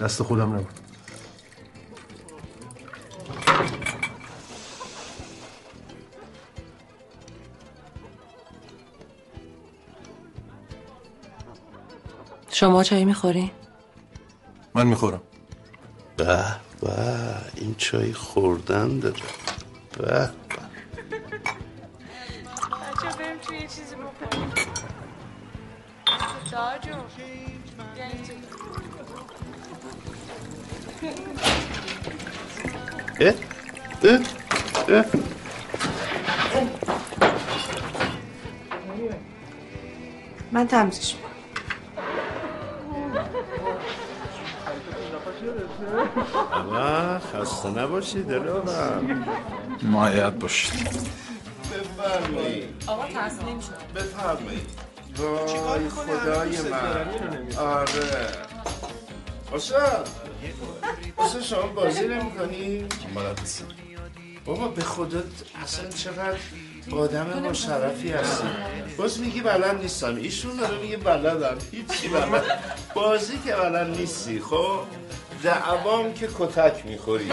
[0.00, 0.80] دست خودم نبود.
[12.50, 13.50] شما چای می‌خوری؟
[14.74, 15.20] من می‌خورم.
[16.16, 16.44] به
[16.80, 16.92] به
[17.56, 19.16] این چای خوردن داره.
[19.98, 20.30] به به.
[33.20, 33.34] اه
[34.04, 34.20] اه
[34.88, 35.04] اه
[40.52, 41.28] من تمزش می‌کنم.
[46.72, 49.24] و خسته نباشی دلارم.
[49.82, 50.88] معید باشید.
[51.72, 52.84] بفرمایید.
[52.86, 53.92] آقا تسلیم شد.
[54.00, 54.70] بفرمایید.
[55.16, 57.06] وای خدای من.
[57.58, 58.28] آره.
[59.54, 60.08] استاد
[61.18, 62.86] استاد شما بازی نمی کنی؟
[64.44, 65.24] بابا به خودت
[65.62, 66.38] اصلا چقدر
[66.92, 68.44] آدم مشرفی هستی.
[68.96, 70.16] باز میگی بلد نیستم.
[70.16, 71.58] ایشون داره میگه بلدم.
[71.70, 72.44] هیچی بلد.
[72.94, 74.80] بازی که بلد نیستی خب؟
[75.42, 77.32] دعوام که کتک می‌خوری.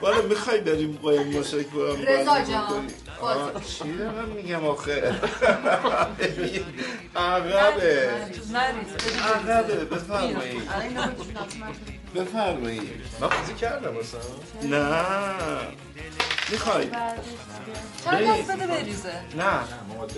[0.00, 2.86] والا می‌خوای بریم قایم با هم رضا جان،
[3.66, 5.20] چی دارم میگم آخه؟
[7.16, 8.10] عقبه.
[9.34, 10.62] عقبه بفرمایید
[12.14, 12.90] بفرمایید
[13.20, 14.20] من بازی کردم اصلا
[14.62, 15.04] نه.
[16.50, 16.90] می‌خوای؟
[18.04, 19.60] چند دست بده بریزه؟ نه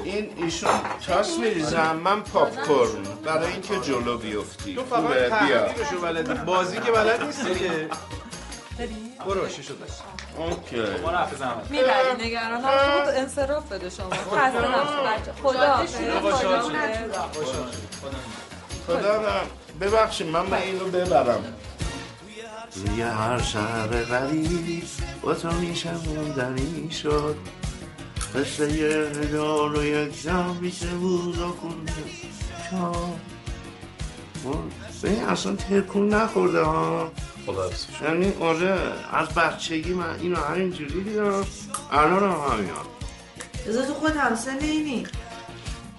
[0.04, 0.70] این ایشون
[1.06, 4.74] تاس میریزم من پاپ کورن برای اینکه جلو بیفتی.
[4.74, 5.28] تو فقط بیا.
[5.28, 7.88] تحقیقشو بلدی بازی که بلد نیستی که.
[9.26, 10.02] برو شیشو دست
[10.38, 10.76] اوکی.
[11.70, 13.06] می‌بری نگران نباش.
[13.06, 14.10] بود انصراف بده شما.
[14.10, 14.88] خسته نباش
[15.20, 15.86] بچه خدا
[18.86, 19.40] خدا نه
[19.80, 21.44] ببخشید من من اینو ببرم.
[22.74, 24.82] روی هر شهر غریب
[25.22, 27.36] با تو میشموندنی شد
[28.34, 31.92] مثل یه هزار و یک شب بیشه بود و خونده
[32.70, 33.32] شد
[35.02, 37.10] به این اصلا ترکون نخورده ها.
[37.46, 37.70] خدا
[38.02, 41.46] یعنی آره از بچگی من اینو همینجوری دیدم.
[41.92, 42.70] الان هم همین
[43.68, 45.06] ازا تو خود همسن اینی.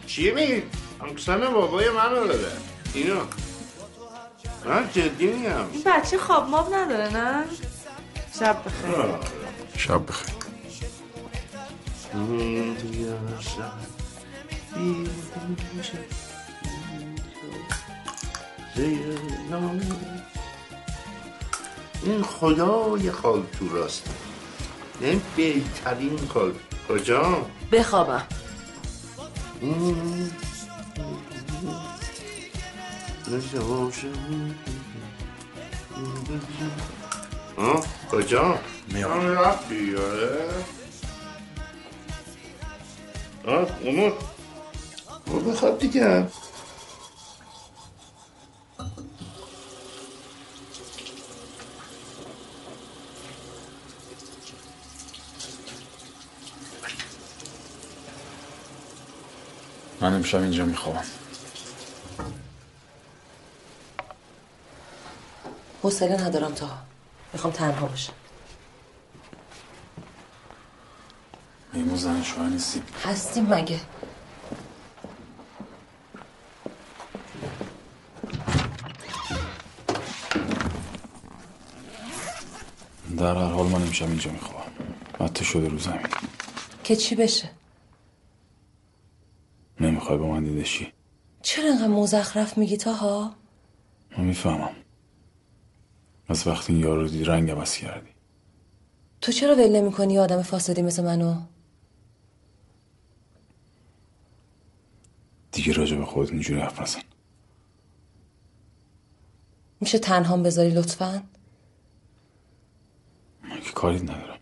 [0.08, 0.64] چی میگی؟
[1.02, 2.52] همسن بابای منو داره.
[2.94, 3.20] اینو.
[4.66, 5.72] من جدی میگم.
[5.72, 7.44] این بچه خواب ماب نداره نه؟
[8.40, 9.06] شب بخیر.
[9.78, 10.34] شب بخیر.
[22.06, 24.04] این خدای خال تو راست.
[25.02, 26.54] این بهترین خال
[26.90, 28.24] کجا؟ بخوابم.
[37.58, 38.60] آه کجا؟
[38.94, 39.12] میام.
[39.12, 40.50] آه رفتی آره
[43.48, 44.14] آه امور
[45.28, 46.28] برو بخواب دیگه.
[60.04, 61.04] من امشب اینجا می‌خوام
[65.84, 66.70] حوصله ندارم تا
[67.34, 68.14] می‌خوام تنها باشم
[71.74, 73.80] میمون زن شوهر نیستی؟ هستیم مگه؟
[83.18, 84.64] در هر حال من امشب اینجا می‌خوام
[85.20, 86.08] حتی شده رو زمین.
[86.84, 87.50] که چی بشه؟
[89.84, 90.94] نمی‌خوای با من دیده شی.
[91.42, 93.36] چرا انقدر مزخرف میگی تاها
[94.18, 94.76] من می‌فهمم.
[96.28, 98.10] از وقتی این یارو رو دیدی رنگ عوض کردی.
[99.22, 101.36] تو چرا ول نمی‌کنی آدم فاسدی مثل منو؟
[105.52, 107.02] دیگه راجع به خودت اینجوری حرف نزن.
[109.82, 111.24] میشه تنهام بذاری لطفا؟
[113.44, 114.40] من که کاری ندارم.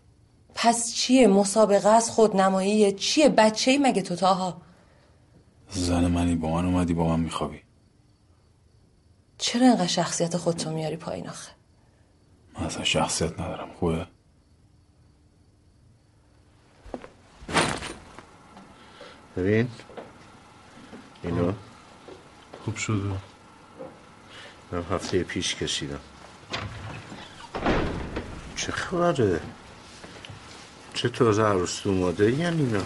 [0.54, 4.62] پس چیه؟ مسابقه از خودنماییه چیه؟ بچه ای مگه تو تاها
[5.72, 7.60] زن منی با من اومدی با من میخوابی.
[9.38, 11.52] چرا انقدر شخصیت خودتو میاری پایین آخه؟
[12.58, 14.06] من اصلا شخصیت ندارم خوبه؟
[19.36, 19.68] ببین
[21.22, 21.52] اینو
[22.64, 23.16] خوب شده.
[24.72, 26.00] من هفته پیش کشیدم.
[28.56, 29.40] چه خبره؟
[30.94, 32.82] چه تازه عروس اومده؟ یعنی اینا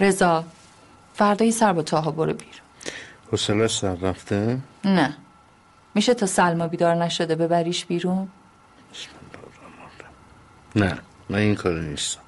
[0.00, 0.44] رضا
[1.14, 2.52] فردا یه سر با تاها برو بیرون
[3.32, 5.16] حسنه سر رفته؟ نه.
[5.94, 8.28] میشه تا سلما بیدار نشده ببریش بیرون؟
[10.76, 10.98] نه
[11.30, 12.20] من این کار نیستم.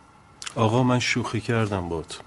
[0.56, 2.20] آقا من شوخی کردم بات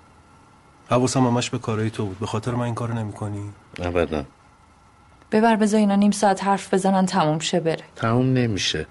[0.89, 2.19] حواسم همش به کارهای تو بود.
[2.19, 4.25] به خاطر من این کارو نمی‌کنی؟ ابدا.
[5.31, 7.83] ببر بذار اینا نیم ساعت حرف بزنن تموم شه بره.
[7.95, 8.87] تموم نمیشه.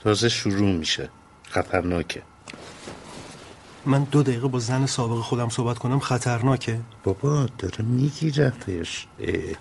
[0.00, 1.08] تازه شروع میشه.
[1.48, 2.22] خطرناکه.
[3.86, 6.80] من دو دقیقه با زن سابق خودم صحبت کنم خطرناکه.
[7.04, 9.06] بابا داره میگیرتش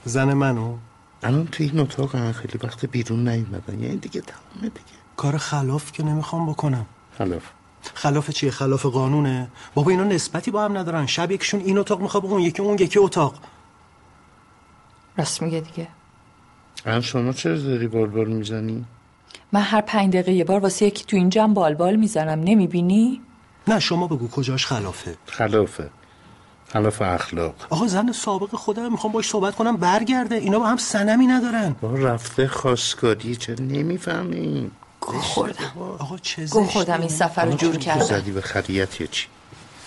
[0.06, 0.78] زن منو؟
[1.24, 3.80] الان تو این اتاق هم خیلی وقت بیرون نیومدن.
[3.80, 4.98] یعنی دیگه تمامه دیگه.
[5.18, 6.86] کار خلاف که نمی‌خوام بکنم.
[7.18, 7.44] خلاف.
[7.94, 11.06] خلاف چیه؟ خلاف قانونه؟ بابا اینا نسبتی با هم ندارن.
[11.06, 13.36] شب یکیشون این اتاق می‌خواد اون یکی اون یکی اتاق.
[15.18, 15.88] راست میگه دیگه.
[16.86, 18.86] الان شما چرا داری بال بال می‌زنی؟
[19.52, 22.40] من هر پنج دقیقه یه بار واسه یکی تو اینجا بالبال می‌زنم.
[22.40, 23.22] نمی‌بینی؟
[23.68, 25.90] نه شما بگو کجاش خلافه؟ خلافه.
[26.74, 27.56] خلاف اخلاق.
[27.70, 30.36] آقا زن سابق خودم می‌خوام باش صحبت کنم برگرده.
[30.36, 31.76] اینا با هم سنمی ندارن.
[31.82, 35.72] با رفته خواستگاری چه نمی‌فهمی گو خوردم.
[36.00, 38.06] آقا چه گو خوردم این سفر رو جور کردم.
[38.06, 39.28] زدی به خریت یا چی؟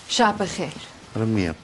[0.09, 0.73] شب بخیر.
[1.15, 1.55] حالا میام.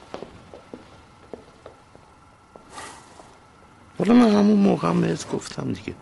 [3.99, 5.93] حالا من همون موقع هم بهت گفتم دیگه.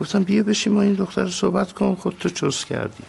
[0.00, 3.04] گفتم بیا بشی ما این دختر صحبت کن خودتو چوس کردی.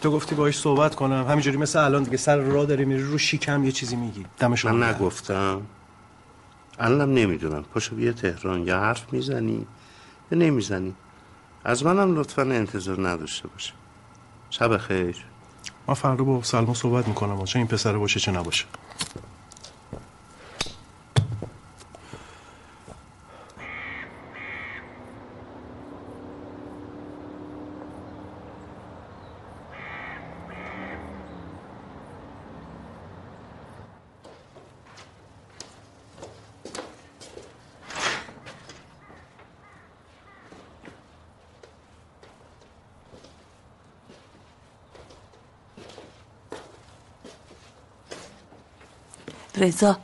[0.00, 1.26] تو گفتی باش صحبت کنم.
[1.28, 4.26] همینجوری مثل الان دیگه سر راه داری میری رو شیکم یه چیزی میگی.
[4.38, 5.62] دمشون من نگفتم.
[6.78, 7.62] الانم نمی‌دونم.
[7.62, 8.66] پاشو بیا تهران.
[8.66, 9.66] یا حرف می‌زنی
[10.32, 10.94] یا نمی‌زنی.
[11.64, 13.72] از منم لطفا انتظار نداشته باشه.
[14.50, 15.16] شب خیر
[15.88, 17.44] من فردا با سلمان صحبت می‌کنم.
[17.44, 18.64] چه این پسره باشه چه نباشه.
[49.56, 49.98] رضا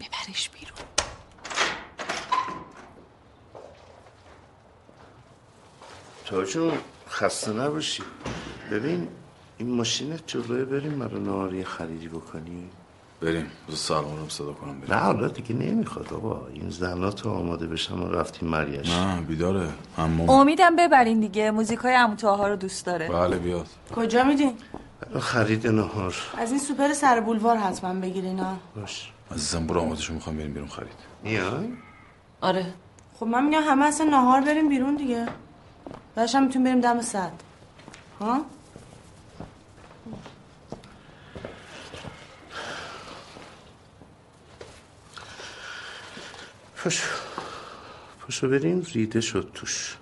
[0.00, 0.78] ببرش بیرون.
[6.26, 6.72] تا جون
[7.08, 8.02] خسته نباشی.
[8.72, 9.08] ببین
[9.58, 12.70] این ماشینت جلوه بریم مرا نهاری خریدی بکنی؟
[13.22, 14.94] بریم بذار سلمان رو صدا کنم بریم.
[14.94, 16.46] نه حالا دیگه نمی‌خواد آقا.
[16.46, 18.90] این زنات آماده بشن و رفتیم مریش.
[18.90, 19.68] نه بیداره.
[19.96, 21.50] همون امیدم ببرین دیگه.
[21.50, 23.08] موزیکای عمو رو دوست داره.
[23.08, 23.66] بله بیاد.
[23.96, 24.58] کجا میدین
[25.20, 26.14] خرید نهار.
[26.38, 28.56] از این سوپر سر بولوار حتما بگیرین ها.
[28.76, 29.12] باش.
[29.30, 30.92] عزیزم برو آمادشو می‌خوام بریم بیرون خرید.
[31.22, 31.68] میای؟
[32.40, 32.74] آره.
[33.20, 35.26] خب من میگم همه اصلا نهار بریم بیرون دیگه.
[36.14, 37.32] بعدش هم می‌تونیم بریم دم صد
[38.20, 38.40] ها؟
[46.76, 47.08] پاشو.
[48.20, 49.96] پاشو بریم ریده شد توش.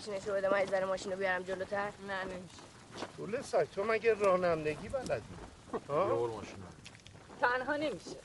[0.00, 1.90] سویچ ماشینشو بده من از در ماشین رو بیارم جلوتر.
[2.08, 2.54] نه نمیشه.
[3.16, 5.22] طول سگ تو مگه رانندگی بلدی؟
[5.88, 6.42] ها؟
[7.40, 8.16] تنها نمیشه.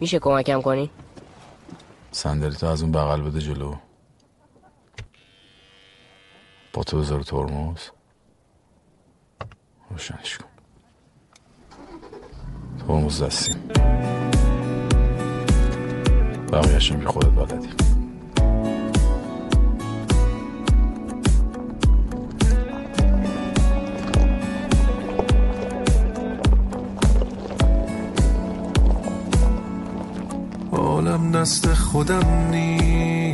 [0.00, 0.90] میشه کمکم کنی؟
[2.12, 3.74] صندلی تو از اون بغل بده جلو.
[6.82, 7.78] تو بذار ترمز.
[9.90, 10.48] روشنش کن.
[12.86, 13.56] ترمز دستیم
[16.52, 17.68] بقیهشم که خودت بلدی.
[30.72, 33.31] عالم دست خودم نیست.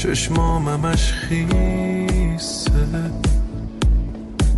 [0.00, 2.70] چشماممش خیسه.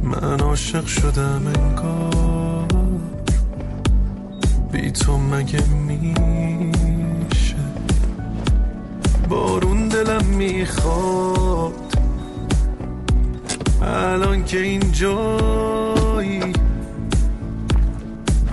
[0.02, 2.66] من عاشق شدم انگار.
[4.72, 7.56] بی تو مگه میشه؟
[9.28, 11.96] بارون دلم می‌خواد.
[13.82, 16.52] الان که اینجایی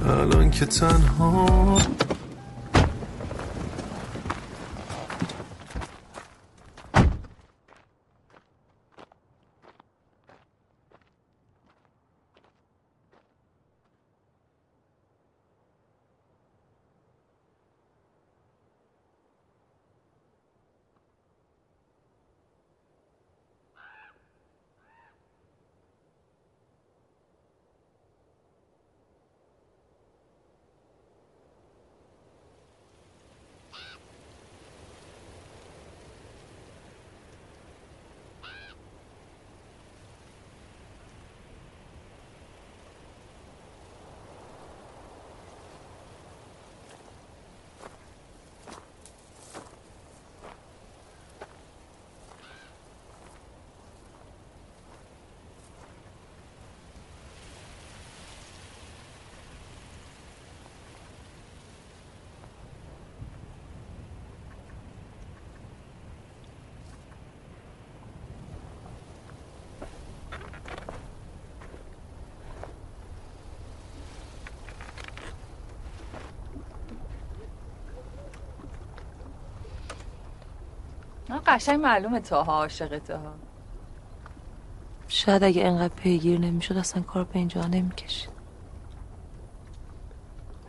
[0.05, 1.77] الان که تنها.
[81.49, 83.33] قشنگ معلومه تاها عاشق تاها
[85.07, 88.29] شاید اگه انقدر پیگیر نمی‌شد اصلا کار به اینجا نمی‌کشید.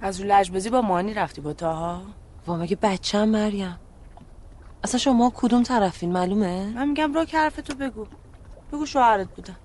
[0.00, 2.02] از رو لجبازی با مانی رفتی با تاها
[2.46, 3.78] وا مگه بچه مریم؟
[4.84, 8.06] اصلا شما کدوم طرفین؟ معلومه؟ من میگم رو حرف تو بگو.
[8.72, 9.56] بگو شوهرت بودم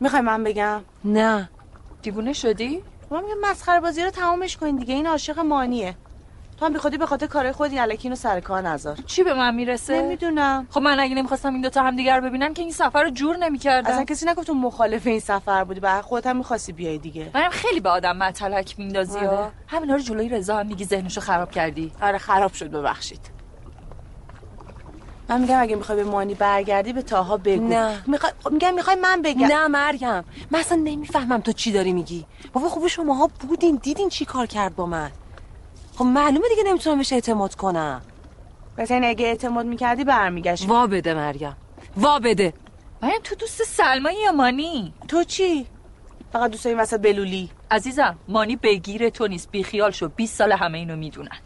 [0.00, 1.50] می‌خوای من بگم؟ نه.
[2.02, 4.94] دیوونه شدی؟ من میگم مسخره بازی رو تمامش کنین دیگه.
[4.94, 5.96] این عاشق مانیه.
[6.60, 8.96] تو هم بیخودی به خاطر کارهای خودی الکی اینو سر کار نذار.
[9.06, 10.66] چی به من می‌رسه؟ نمی‌دونم.
[10.70, 13.90] خب من اگه نمی‌خواستم این دوتا هم دیگر ببینن که این سفر رو جور نمی‌کردم
[13.90, 17.30] اصلا کسی نگفت تو مخالف این سفر بودی بعد خودت هم می‌خواستی بیای دیگه.
[17.34, 19.28] منم خیلی به آدم متلک میندازی آره.
[19.28, 21.92] ها همینا رو جلوی رضا هم میگی ذهنشو خراب کردی.
[22.02, 23.20] آره خراب شد ببخشید.
[25.28, 27.68] من میگم اگه می‌خوای به مانی برگردی به تاها بگو.
[27.68, 28.02] نه.
[28.06, 29.46] می‌خوای خب میگم می‌خوای من بگم.
[29.46, 30.24] نه مریم.
[30.50, 32.26] من اصلا نمی‌فهمم تو چی داری میگی.
[32.52, 35.10] بابا خوب شماها بودین دیدین چی کار کرد با من؟
[36.00, 38.02] خب معلومه دیگه نمی‌تونم بهش اعتماد کنم.
[38.76, 41.56] پس این اگه اعتماد می‌کردی برمیگشت وا بده مریم.
[41.96, 42.54] وا بده.
[43.02, 45.66] مریم تو دوست سلمایی یا مانی؟ تو چی؟
[46.32, 47.50] فقط دوست این وسط بلولی.
[47.70, 49.50] عزیزم مانی بگیر تو نیست.
[49.50, 50.08] بیخیال شو.
[50.08, 51.38] 20 سال همه اینو می‌دونن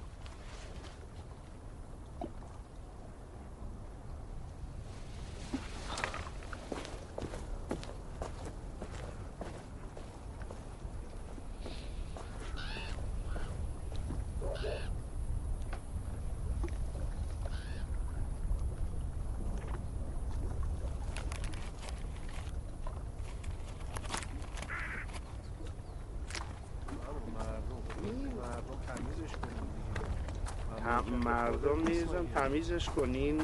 [30.84, 33.40] هم- مردم میریزن تمیزش کنین.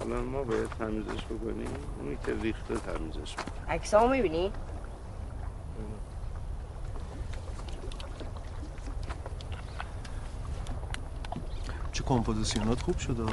[0.00, 1.68] الان ما باید تمیزش بکنیم.
[2.00, 3.68] اونی که ریخته تمیزش بکنیم.
[3.68, 4.52] عکسامو می‌بینی؟
[11.92, 13.24] چه کمپوزیسیونات خوب شده.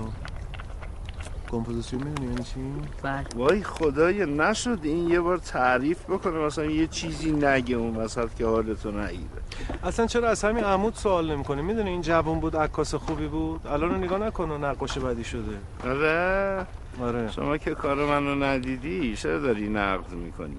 [1.52, 2.60] کمپوزیسیون می‌دونی یعنی چی؟
[3.04, 3.26] بله.
[3.36, 8.46] وای خدایا نشد این یه بار تعریف بکنه مثلا یه چیزی نگه اون وسط که
[8.46, 9.42] حالتو نگیره.
[9.84, 13.90] اصلا چرا از همین عمود سوال نمی‌کنه می‌دونی این جوون بود عکاس خوبی بود؟ الان
[13.90, 15.58] رو نگاه نکن و نقاش بدی شده.
[15.86, 16.66] آره.
[17.02, 17.32] آره.
[17.32, 20.58] شما که کار منو ندیدی چرا داری نقد می‌کنی؟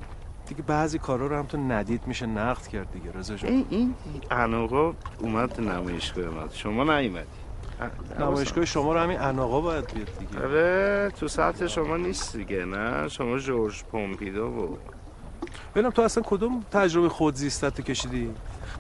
[0.49, 3.95] دیگه بعضی کارا رو هم تو ندید میشه نقد کرد دیگه رضا این این
[4.31, 7.42] اناقا اومد نمایشگاه من شما نیومدی.
[8.21, 10.45] نمایشگاه شما رو همین اناقا باید بیاد دیگه.
[10.45, 14.79] آره تو سطح شما نیست دیگه نه؟ شما جورج پومپیدو بود
[15.75, 18.31] ببینم تو اصلا کدوم تجربه خودزیستت تو کشیدی؟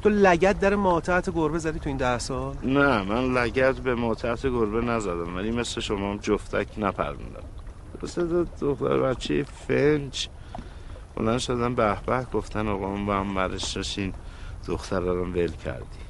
[0.02, 4.46] تو لگت در ماتحت گربه زدی تو این ده سال؟ نه من لگت به ماتحت
[4.46, 7.42] گربه نزدم ولی مثل شما جفتک نپروندم
[8.02, 10.28] مثل دو دختر بچه فنج.
[11.16, 14.12] بلند شدن به به گفتن آقا هم برش داشتین
[14.66, 16.01] دختر رو ول کردی.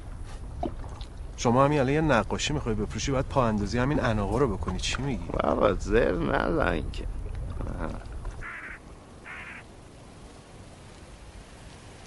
[1.43, 4.79] شما همین الان یه نقاشی می‌خوای بفروشی باید پا اندازی همین اناقا رو بکنی.
[4.79, 7.05] چی میگی؟ بابا زر نزن که.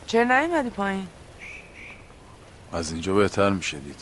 [0.06, 1.08] چرا نیومدی پایین؟
[2.72, 4.00] از اینجا بهتر میشه دید.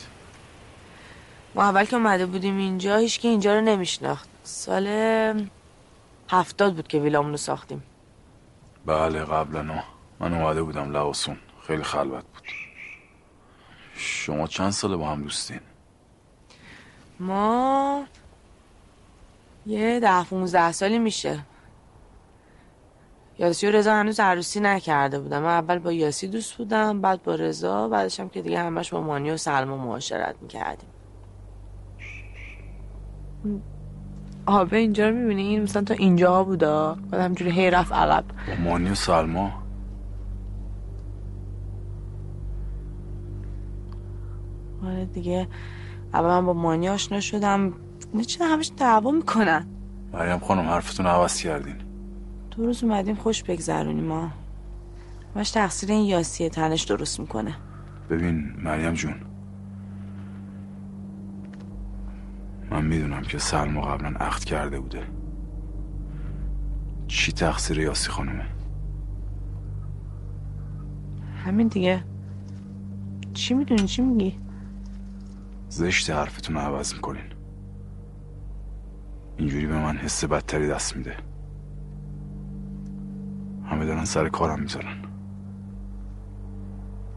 [1.55, 4.29] ما اول که اومده بودیم اینجا هیچکی اینجا رو نمیشناخت.
[4.43, 4.87] سال
[6.29, 7.83] هفتاد بود که ویلامون رو ساختیم.
[8.85, 9.83] بله قبلا نه
[10.19, 11.37] من اومده بودم لواسون.
[11.67, 12.34] خیلی خلوت بود.
[13.97, 15.59] شما چند ساله با هم دوستین؟
[17.19, 18.05] ما
[19.65, 21.39] یه ده 15 سالی میشه.
[23.39, 27.35] یاسی و رضا هنوز عروسی نکرده بودم من اول با یاسی دوست بودم بعد با
[27.35, 30.89] رضا بعدش هم که دیگه همش با مانی و سلما معاشرت می‌کردیم.
[34.45, 38.23] آبه اینجا رو می‌بینی؟ این مثلا تا اینجا بودا؟ بعد همجوری هی رفت عقب.
[38.47, 39.64] با مانی و سلما؟
[44.85, 45.47] آره دیگه.
[46.13, 47.73] اول من با مانی آشنا شدم.
[48.27, 49.67] چرا همش دعوا می‌کنن؟
[50.13, 51.75] مریم خانم حرفتون عوض کردین.
[52.51, 54.31] دو روز اومدیم خوش بگذرونیم ما.
[55.35, 57.55] همش تقصیر این یاسیه تنش درست می‌کنه.
[58.09, 59.13] ببین مریم جون
[62.71, 65.03] من می‌دونم که سلما قبلا عقد کرده بوده.
[67.07, 68.45] چی تقصیر یاسی خانومه
[71.45, 72.03] همین دیگه.
[73.33, 74.39] چی می‌دونی؟ چی میگی؟
[75.69, 77.23] زشت حرفتون رو عوض می‌کنین.
[79.37, 81.15] اینجوری به من حس بدتری دست میده.
[83.65, 84.97] همه دارن سر کارم می‌ذارن.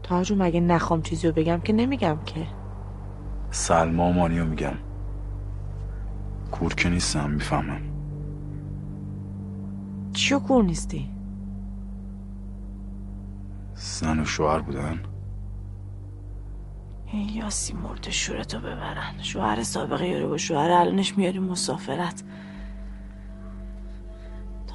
[0.03, 2.47] تاجو مگه نخوام چیزی رو بگم که نمیگم که؟
[3.51, 4.75] سلما و مانیو میگم
[6.51, 7.81] کور که نیستم می‌فهمم.
[10.13, 11.09] چیو کور نیستی؟
[13.75, 14.99] زن و شوهر بودن.
[17.11, 19.21] این یاسی مرد شورتو ببرن.
[19.21, 22.23] شوهر سابقه یارو با شوهر الانش میاری مسافرت.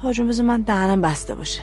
[0.01, 1.61] تاجون بذار من دهنم بسته باشه.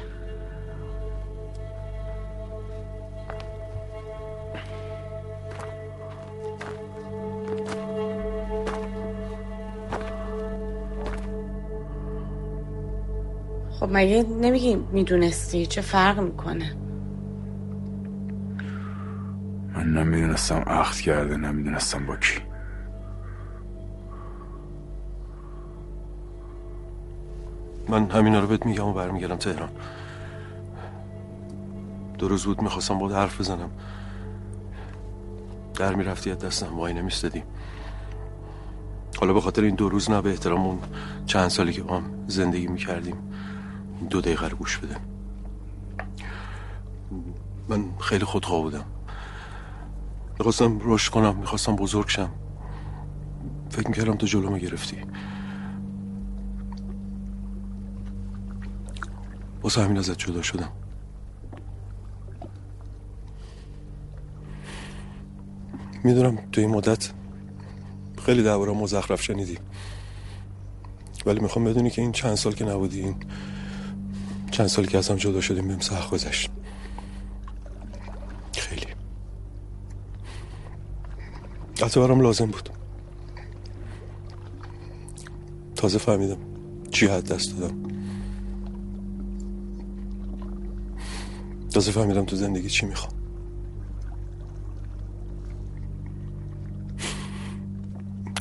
[13.81, 16.82] خب مگه نمیگی می‌دونستی؟ چه فرق می‌کنه؟
[19.83, 22.41] من نمی‌دونستم عقد کرده نمی‌دونستم با کی.
[27.89, 29.69] من همینا رو بهت میگم و برمیگردم تهران.
[32.19, 33.71] دو روز بود می‌خواستم بود حرف بزنم.
[35.75, 37.43] در می‌رفتی از دستم وای نمیستدی
[39.21, 40.79] حالا به خاطر این دو روز نه به احترام اون
[41.27, 43.17] چند سالی که با هم زندگی می‌کردیم
[44.11, 44.97] دو دقیقه رو گوش بده.
[47.69, 48.85] من خیلی خودخواه بودم.
[50.43, 52.31] می‌خواستم رشد کنم می‌خواستم بزرگ شم.
[53.71, 54.97] فکر می‌کردم تو جلومو گرفتی.
[59.63, 60.69] واسه همین ازت جدا شدم.
[66.05, 67.13] می‌دونم تو این مدت
[68.27, 69.59] خیلی درباره مزخرف شنیدی.
[71.27, 73.15] ولی می‌خوام بدونی که این چند سال که نبودی این
[74.51, 76.51] چند سالی که از هم جدا شدیم بهم سخت گذشت.
[78.53, 78.92] خیلی.
[81.83, 82.71] حتی برام لازم بود.
[85.77, 86.37] تازه فهمیدم
[86.91, 87.83] چی حد دست دادم.
[91.71, 93.13] تازه فهمیدم تو زندگی چی می‌خوام.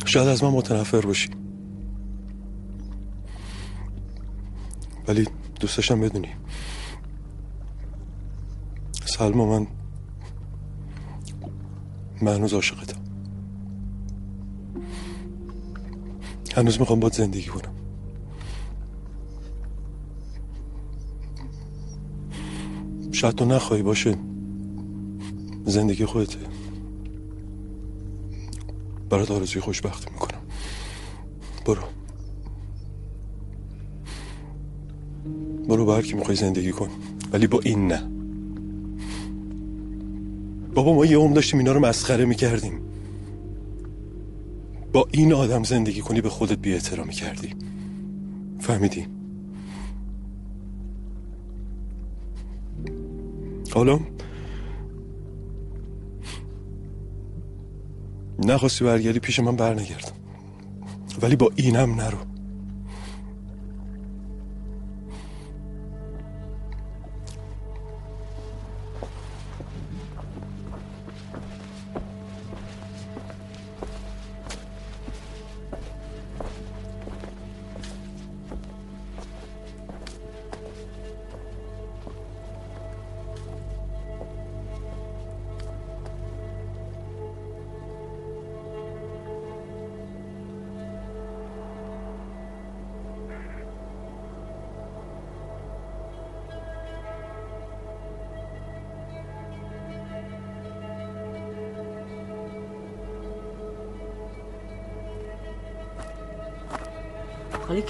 [0.06, 1.30] شاید از من متنفر باشی.
[5.08, 5.28] ولی
[5.60, 6.30] دوست داشتم بدونی.
[9.06, 9.68] سلما من
[12.22, 13.11] من هنوز عاشقتم.
[16.56, 17.74] هنوز می‌خوام باید زندگی کنم.
[23.12, 24.16] شاید تو نخواهی باشه.
[25.66, 26.40] زندگی خودته.
[29.10, 30.42] برات آرزوی خوشبختی می‌کنم.
[31.66, 31.82] برو.
[35.70, 36.90] برو با هر کی می‌خوای زندگی کن.
[37.32, 38.04] ولی با این نه.
[40.76, 42.91] بابا ما یه عمر داشتیم اینا رو مسخره می‌کردیم.
[44.94, 47.56] با این آدم زندگی کنی به خودت بی احترامی کردی.
[48.60, 49.08] فهمیدی؟
[53.74, 54.00] حالا
[58.46, 60.12] نخواستی برگردی پیش من برنگردم
[61.22, 62.31] ولی با اینم نرو.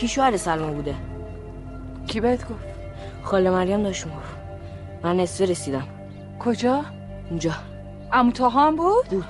[0.01, 0.95] کی شوهر سلما بوده؟
[2.07, 2.65] کی بهت گفت؟
[3.23, 4.35] خاله مریم داشت می‌گفت.
[5.03, 5.87] من نصفه رسیدم.
[6.39, 6.85] کجا؟
[7.29, 7.51] اونجا
[8.31, 9.25] تاها هم بود؟ بود.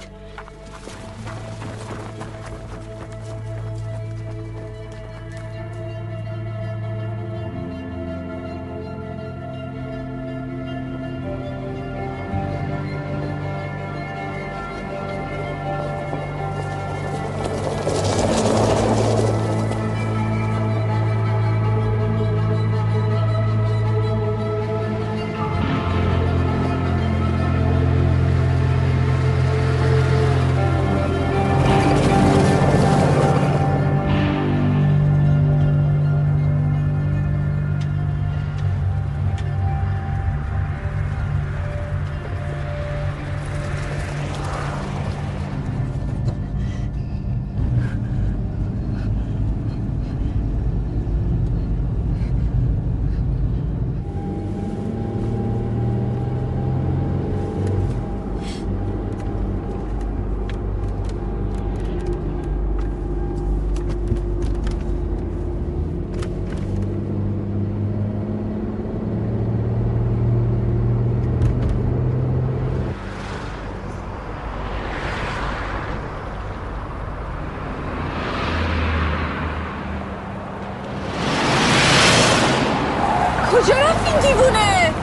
[83.64, 84.93] کجا رفت این دیوونه؟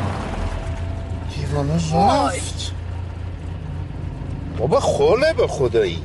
[1.37, 1.75] دیوانه.
[1.75, 2.73] رفت.
[4.59, 6.03] بابا خوله به خدایی.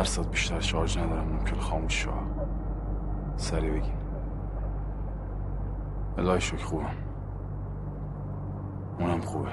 [0.00, 2.10] درصد بیشتر شارژ ندارم ممکن خاموش شو.
[3.36, 3.94] سریع بگین
[6.18, 6.94] الهی شکر خوبم.
[8.98, 9.48] اونم خوبه.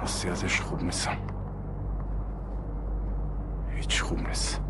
[0.00, 1.16] راستیتش خوب نیستم
[3.68, 4.62] هیچ خوب نیست.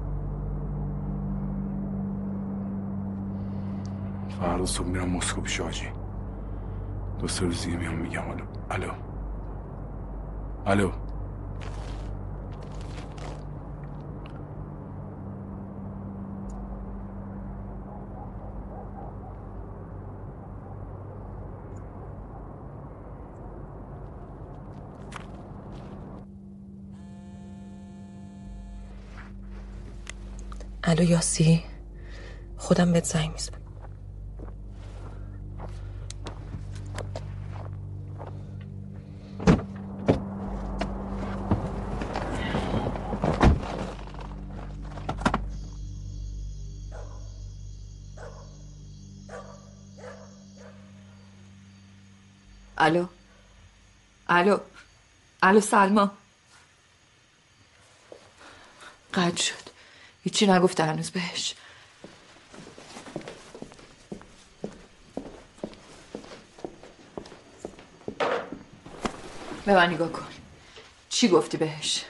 [4.29, 5.89] فردا صبح میرم مسکو پیش حاجی.
[7.19, 8.31] دو سه روز دیگه میام میگم.
[8.31, 8.93] الو الو.
[10.67, 11.10] الو.
[31.01, 31.64] الو یاسی.
[32.59, 33.60] خودم بهت زنگ می‌زنم.
[52.78, 53.06] الو.
[54.28, 54.59] الو.
[55.43, 56.10] الو سلما
[59.14, 59.60] قد شد.
[60.24, 61.55] هیچی نگفته هنوز بهش.
[69.64, 70.26] به من نگاه کن.
[71.09, 72.05] چی گفتی بهش؟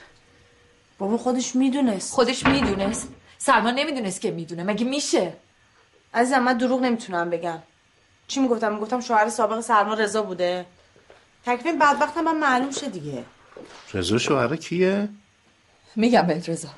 [0.97, 2.13] بابا خودش می‌دونست.
[2.13, 3.07] خودش می‌دونست؟
[3.37, 4.63] سلمان نمی‌دونست که می‌دونه.
[4.63, 5.33] مگه میشه؟
[6.13, 7.59] عزیزم من دروغ نمی‌تونم بگم.
[8.27, 10.65] چی می‌گفتم؟ می‌گفتم شوهر سابق سلمان رضا بوده.
[11.45, 13.25] تکلیف بدبختم من معلوم شه دیگه.
[13.93, 15.09] رضا شوهر کیه؟
[15.95, 16.69] میگم بهت رضا.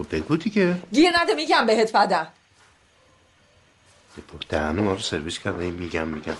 [0.00, 0.76] خب بگو دیگه.
[0.92, 1.92] گیر نده میگم بهت
[4.48, 6.36] دهن ما رو سرویس کرده این میگم میگم.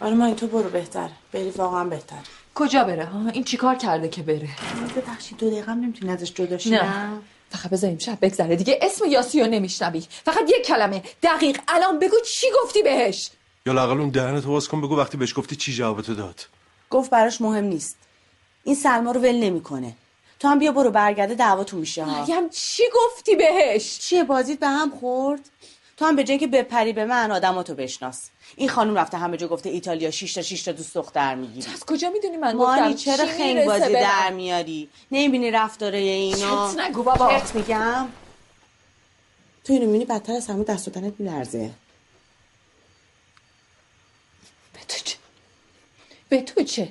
[0.00, 1.08] آره ما این تو برو بهتر.
[1.32, 2.16] بری واقعا بهتر.
[2.54, 4.48] کجا بره؟ ها این چیکار کرده که بره؟
[4.96, 7.08] ببخشید دو دقیقه هم نمی‌تونی ازش جدا شی نه.
[7.50, 8.56] فقط بذاریم شب بگذره.
[8.56, 10.06] دیگه اسم یاسی رو نمیشنوی.
[10.24, 11.02] فقط یک کلمه.
[11.22, 11.60] دقیق.
[11.68, 13.30] الان بگو چی گفتی بهش؟
[13.68, 16.46] یا لاقل اون دهنتو باز کن بگو وقتی بهش گفتی چی جوابتو داد.
[16.90, 17.96] گفت براش مهم نیست.
[18.64, 19.96] این سلما رو ول نمی‌کنه.
[20.40, 22.22] تو هم بیا برو برگرده دعواتون میشه ها.
[22.22, 25.40] مریم چی گفتی بهش؟ چیه بازیت به هم خورد؟
[25.96, 28.30] تو هم به جای که بپری به من آدماتو بشناس.
[28.56, 31.84] این خانم رفته همه جا گفته ایتالیا شش تا شش تا دوست دختر می‌گیری از
[31.84, 37.02] کجا می‌دونی من مانی گفتم چرا خنگ بازی؟ در میاری؟ نمی‌بینی رفتاره اینا؟ چرت نگو
[37.02, 37.42] بابا.
[37.54, 38.08] میگم.
[39.64, 41.70] تو اینو می‌بینی بدتر از همه دست و تنت میلرزه
[44.72, 45.16] به تو چه؟
[46.28, 46.88] به تو چه؟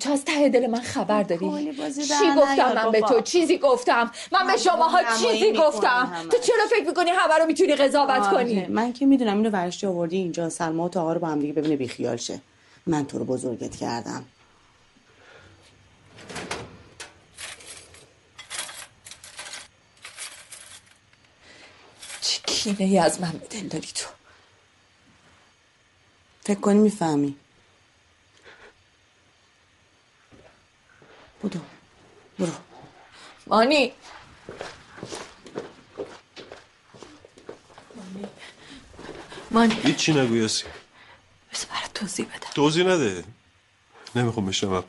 [0.00, 3.00] تو از ته دل من خبر داری چی گفتم من به.
[3.00, 4.10] تو؟ چیزی گفتم.
[4.32, 6.26] من به من شماها راهنمایی چیزی گفتم.
[6.30, 9.86] تو چرا فکر می‌کنی همه رو می‌تونی قضاوت آره، کنی؟ من که می‌دونم اینو ورشتی
[9.86, 10.48] آوردی اینجا.
[10.48, 12.40] سلما و تاها رو با هم دیگه ببینه بیخیال شه.
[12.86, 14.24] من تو رو بزرگت کردم.
[22.20, 24.19] چه کینه ای از من به دل داری تو؟
[26.50, 27.36] فکر کنی می‌فهمی.
[31.42, 31.60] بودو
[32.38, 32.52] برو.
[33.46, 33.92] مانی.
[39.50, 39.74] مانی.
[39.74, 40.64] هیچی نگو یاسی.
[41.52, 43.24] بس برات توضیح بدم توضیح نده.
[44.14, 44.84] نمی‌خوام بشنوم.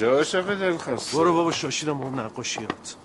[0.00, 2.96] کجا عاشق دل خواسته برو بابا شاشیدم اون نقاشیات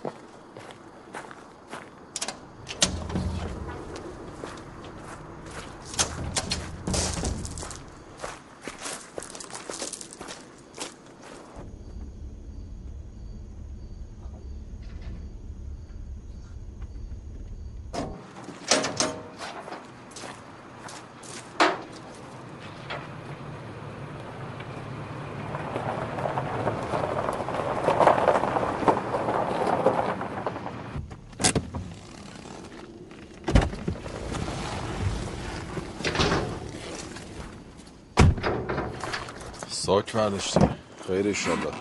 [40.16, 40.60] برداشتی
[41.08, 41.74] خیر ایشالله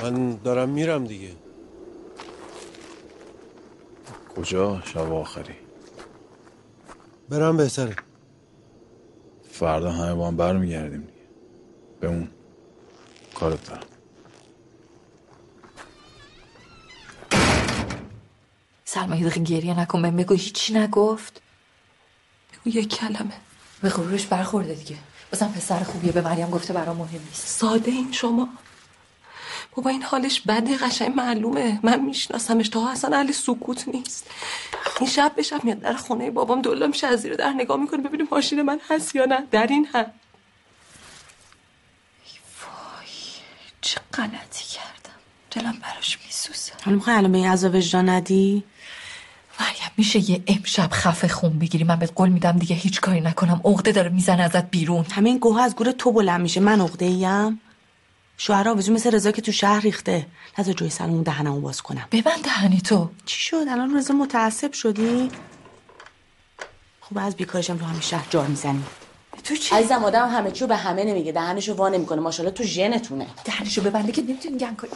[0.00, 1.36] من دارم میرم دیگه.
[4.36, 5.54] کجا؟ شب آخری.
[7.28, 7.96] برم بهتره.
[9.50, 11.28] فردا همه با هم برمیگردیم دیگه.
[12.00, 12.28] بمون.
[13.34, 13.86] کارت دارم.
[18.84, 20.02] سلما یه دقیقه گریه نکن.
[20.02, 21.42] بهم بگو هیچی نگفت.
[22.52, 23.34] بگو یک کلمه.
[23.82, 24.96] به غرورش برخورده دیگه.
[25.32, 27.46] بازم پسر خوبیه به مریم گفته برام مهم نیست.
[27.46, 28.48] ساده این شما.
[29.74, 31.80] بابا این حالش بده قشنگ معلومه.
[31.82, 32.68] من میشناسمش.
[32.68, 34.26] تا اصلا اهل سکوت نیست.
[35.00, 38.02] این شب به شب میاد در خونه بابام دولا میشه از زیر در نگاه می‌کنه
[38.02, 39.46] ببینه ماشین من هست یا نه.
[39.50, 40.06] در این هم
[43.80, 45.18] چه غلطی کردم.
[45.50, 46.72] دلم براش میسوزه.
[46.84, 48.64] حالا می‌خوای الان به این عذاب وجدان ندی؟
[49.60, 51.84] مریم میشه یه امشب خفه خون بگیری.
[51.84, 53.60] من بهت قول میدم دیگه هیچ کاری نکنم.
[53.64, 55.06] عقده داره می‌زنه ازت بیرون.
[55.12, 56.60] همه این گوه از گور تو بلند میشه.
[56.60, 57.60] من عقده ایم.
[58.36, 60.26] شوهر آویزون مثل رضا که تو شهر ریخته.
[60.58, 62.08] نذار جوی سلمون دهنمو باز کنم.
[62.12, 63.10] ببند دهنی تو.
[63.26, 65.30] چی شد؟ الان رضا متعصب شدی؟
[67.00, 68.84] خب از بیکارشم تو همین شهر جار می‌زنی.
[69.44, 71.32] تو چی؟ عزیزم آدم همه چیو به همه نمیگه.
[71.32, 72.20] دهنشو وا نمی‌کنه.
[72.20, 73.26] ماشاءالله تو ژنتونه.
[73.44, 74.90] دهنشو ببنده که نمی‌تونی گن کنی.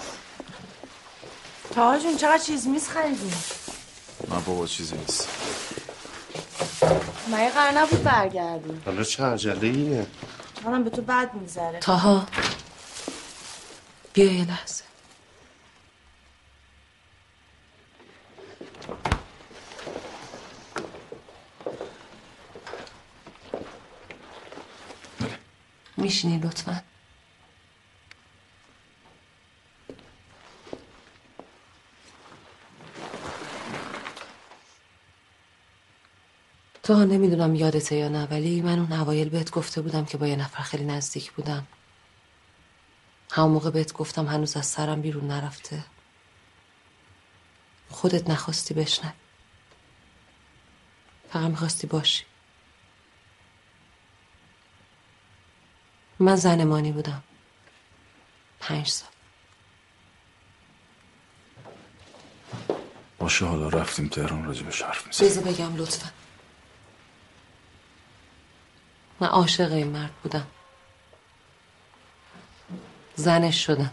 [1.75, 3.31] تاها جون چقدر چیز میز خریدی
[4.31, 5.29] نه بابا چیزی نیست.
[7.33, 10.07] مگه قرار نبود برگردی حالا چه عجله ایه
[10.65, 12.27] منم به تو بد می‌ذاره تاها
[14.13, 14.85] بیا یه لحظه.
[25.97, 26.83] میشینی لطفا؟
[36.83, 40.37] تو نمی‌دونم یادته یا نه ولی من اون اوایل بهت گفته بودم که با یه
[40.37, 41.67] نفر خیلی نزدیک بودم.
[43.31, 45.85] همون موقع بهت گفتم هنوز از سرم بیرون نرفته.
[47.91, 49.13] خودت نخواستی بشنوی.
[51.33, 52.25] فقط می‌خواستی باشی.
[56.19, 57.23] من زنمانی بودم.
[58.61, 59.09] پنج سال.
[63.19, 65.53] باشه حالا رفتیم تهران راجبش حرف می‌زنیم.
[65.53, 66.22] بگم لطفا.
[69.23, 70.47] من عاشق این مرد بودم.
[73.15, 73.93] زنش شدم.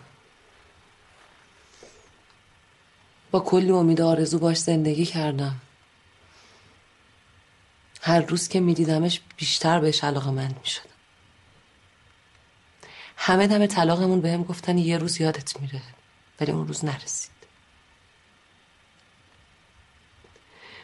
[3.31, 5.61] با کلی امید آرزو باش زندگی کردم.
[8.01, 10.89] هر روز که میدیدمش بیشتر بهش علاقه مند می‌شدم.
[13.17, 15.81] همه دم طلاقمون بهم گفتن یه روز یادت میره
[16.39, 17.31] ولی اون روز نرسید.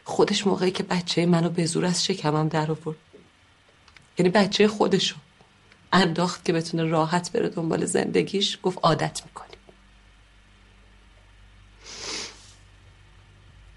[0.04, 3.05] خودش موقعی که بچه منو به زور از شکمم در آورد.
[4.18, 5.16] یعنی بچه خودشو
[5.94, 9.56] انداخت که بتونه راحت بره دنبال زندگیش گفت عادت می‌کنی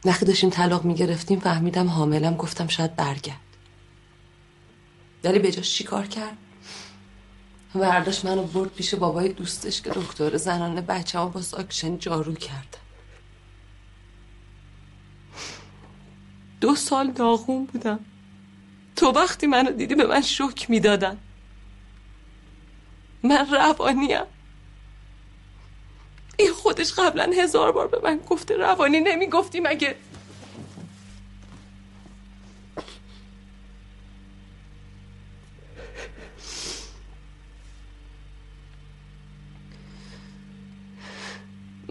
[0.04, 3.40] وقتی داشتیم طلاق می‌گرفتیم فهمیدم حاملم گفتم شاید برگرد.
[5.24, 6.36] ولی به جاش چیکار کرد؟
[7.74, 12.76] برداشت منو برد پیش بابای دوستش که دکتر زنانه بچه با ساکشن جارو کرد
[16.60, 18.00] دو سال داغون بودم.
[18.98, 21.18] تو وقتی منو دیدی به من شک می‌دادن.
[23.22, 24.20] من روانیم.
[26.36, 29.94] این خودش قبلا هزار بار به من گفته روانی نمی‌گفتی مگه؟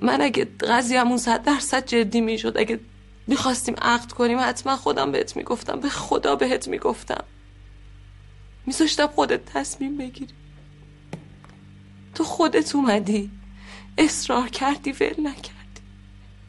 [0.01, 2.79] من اگه قضیهمون صد درصد جدی می‌شد اگه
[3.27, 7.23] می‌خواستیم عقد کنیم حتما خودم بهت می‌گفتم به خدا بهت می‌گفتم.
[8.65, 10.33] میذاشتم خودت تصمیم بگیری.
[12.15, 13.31] تو خودت اومدی
[13.97, 15.81] اصرار کردی ول نکردی.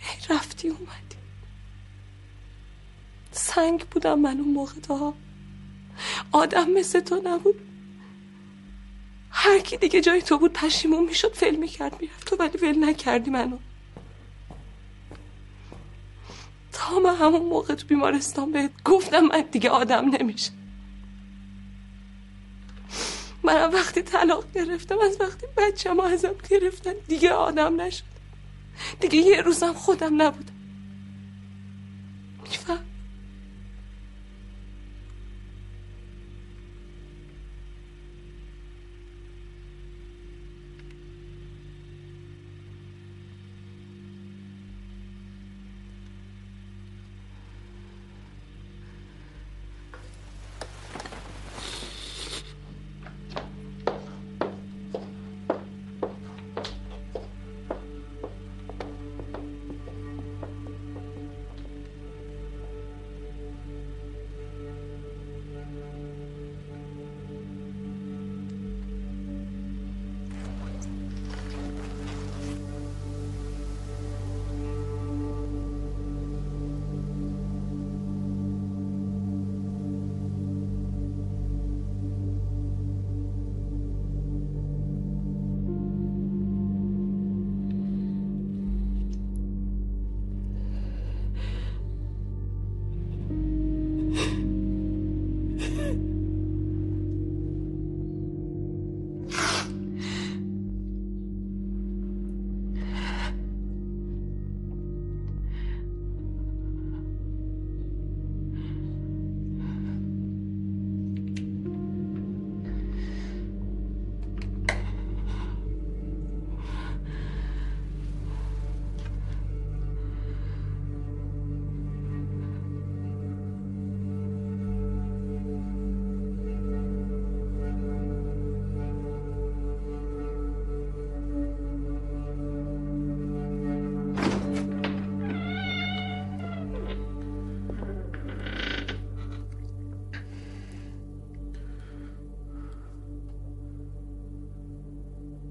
[0.00, 1.16] ای رفتی اومدی.
[3.32, 5.14] سنگ بودم من اون موقع تا
[6.32, 7.60] آدم مثل تو نبود.
[9.30, 12.26] هر کی دیگه جای تو بود پشیمون می‌شد فیل می‌کرد می‌رفت.
[12.26, 13.58] تو ولی ول نکردی منو.
[16.78, 20.50] تا من همون موقع تو بیمارستان بهت گفتم من دیگه آدم نمیشه.
[23.42, 28.04] منم وقتی طلاق گرفتم از وقتی بچه ما ازم گرفتن دیگه آدم نشد.
[29.00, 30.52] دیگه یه روزم خودم نبودم.
[32.42, 32.84] میفهم؟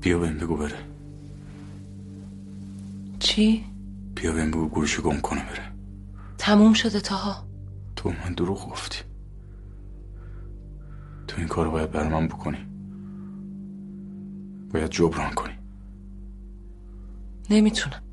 [0.07, 0.77] بیا بهم بگو بره
[3.19, 3.65] چی؟
[4.15, 5.71] بیا بهم بگو گورشو گم کنه بره.
[6.37, 7.47] تموم شده تاها.
[7.95, 8.97] تو من دروغ گفتی.
[11.27, 12.57] تو این کارو باید بر من بکنی.
[14.73, 15.53] باید جبران کنی.
[17.49, 18.03] نمی‌تونم.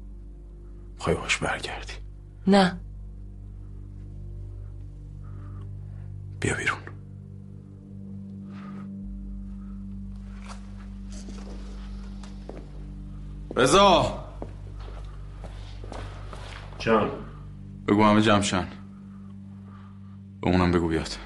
[0.98, 1.92] خواهی باش برگردی.
[2.46, 2.80] نه.
[6.40, 6.73] بیا بیرون.
[13.56, 14.24] رضا.
[16.78, 17.10] جان.
[17.88, 18.68] بگو همه جمشن
[20.40, 21.16] به اونم بگو بیاد.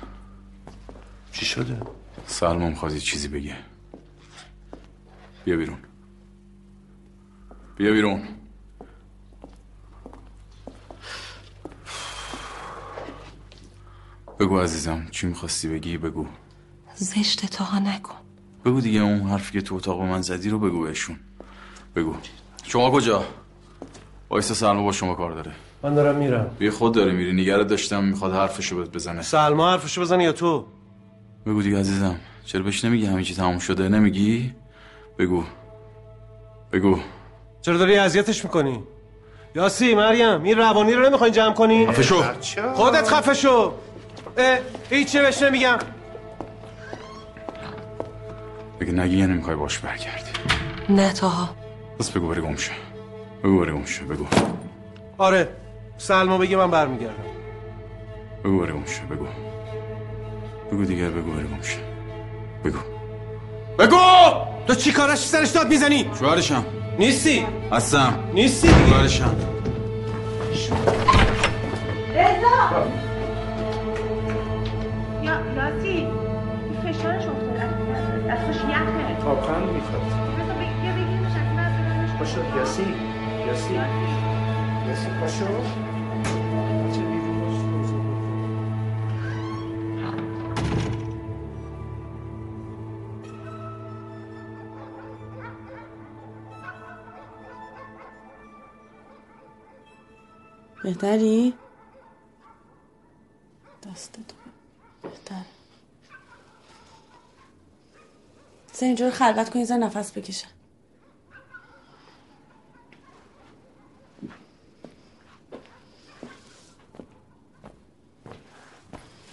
[1.33, 1.81] چی شده؟
[2.27, 3.57] سلمان یه چیزی بگه.
[5.45, 5.79] بیا بیرون.
[7.77, 8.29] بیا بیرون.
[14.39, 16.27] بگو عزیزم چی می‌خواستی بگی؟ بگو.
[16.95, 18.15] زشت تاها نکن.
[18.65, 21.17] بگو دیگه اون حرفی که تو اتاق من زدی رو بگو بهشون.
[21.97, 22.15] بگو.
[22.65, 23.25] شما کجا؟
[24.31, 25.53] وایسا سلما با شما کار داره.
[25.83, 26.51] من دارم میرم.
[26.59, 27.33] بیا خود داری میری.
[27.33, 29.23] نگرت داشتم می‌خواد حرفشو بهت بزنه.
[29.23, 30.65] سلما حرفشو بزنه یا تو؟
[31.47, 32.17] بگو دیگه عزیزم.
[32.45, 34.55] چرا بهش نمیگی همه چی تموم شده؟ نمیگی؟
[35.19, 35.45] بگو.
[36.73, 36.99] بگو.
[37.63, 38.83] چرا داری اذیتش می‌کنی؟
[39.55, 42.23] یاسی مریم این روانی رو نمی‌خواین جمع کنی؟ خفه شو.
[42.75, 43.73] خودت خفه شو.
[44.37, 44.59] اه،
[44.91, 45.79] هیچی بهش نمیگم.
[48.81, 50.31] بگه نگی یا نمی‌خوای باش برگردی.
[50.89, 51.58] نه تاها.
[51.99, 52.73] بس بگو بره گمشه
[53.45, 54.27] بگو بره گمشه بگو.
[55.19, 55.49] آره
[55.99, 57.25] سلما بگی من برمیگردم.
[58.45, 59.27] بگو بره گمشه بگو.
[60.73, 61.79] بگو دیگه بگو بره گمشه
[62.65, 62.79] بگو.
[63.79, 63.97] بگو!
[64.67, 66.65] تو چی کارش سرش داد می‌زنی؟ شوهرشم
[66.99, 68.15] نیستی؟ هستم.
[68.35, 69.37] نیستی شوهرشم
[72.15, 72.87] رضا!
[75.23, 76.09] یا یاسی این
[76.93, 77.69] فشارش افتاده.
[78.29, 79.23] دستش یخه.
[79.25, 80.18] تاپخند می‌خواد؟
[82.29, 82.83] پاشو یاسی
[83.47, 83.75] یاسی
[84.89, 85.45] یاسی پاشو
[86.85, 87.59] بچه بیرون باش.
[100.83, 101.55] بهتری؟
[103.87, 104.35] دست تو.
[105.03, 105.35] بهتر.
[108.73, 110.58] سه اینجور خلوت کن یه نفس بکشه.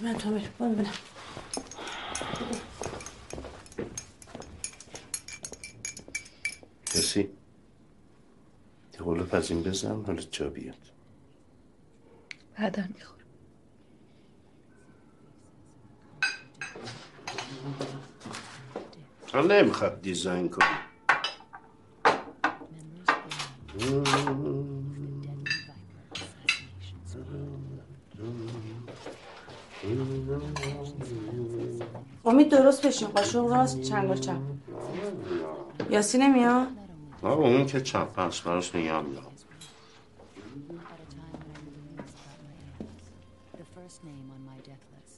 [0.06, 0.92] من تو بریم برو ببینم
[6.96, 7.20] یاسی
[8.94, 10.92] یه قول پزین بزن حالت جا بیاد
[12.60, 13.26] بعدم می‌خورم
[19.34, 20.66] حالا نمی‌خواد دیزاین کنی
[32.46, 33.08] امید درست بشین.
[33.08, 34.38] قاشق راست چنگل چپ؟
[35.90, 36.68] یاسی نمیاد
[37.24, 39.32] آقا اون که چپ هست براش نگه میدارم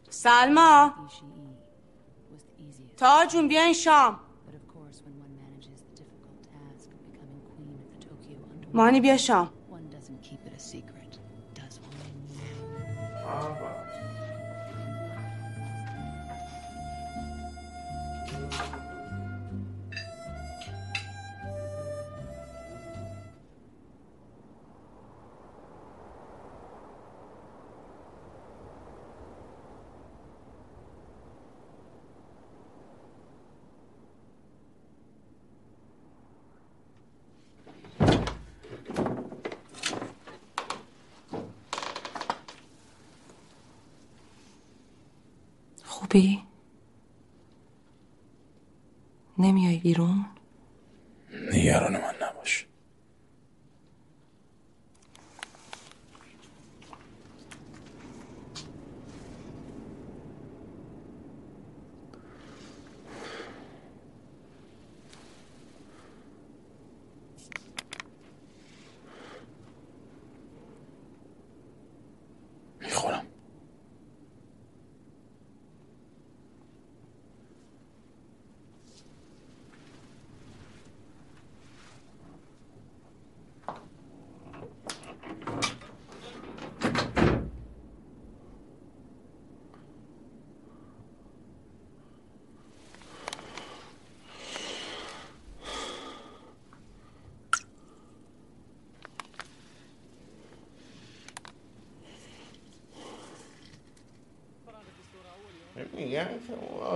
[0.10, 0.94] سلما!
[2.98, 4.20] تا جون بیاین شام.
[8.74, 9.57] مانی بیا شام.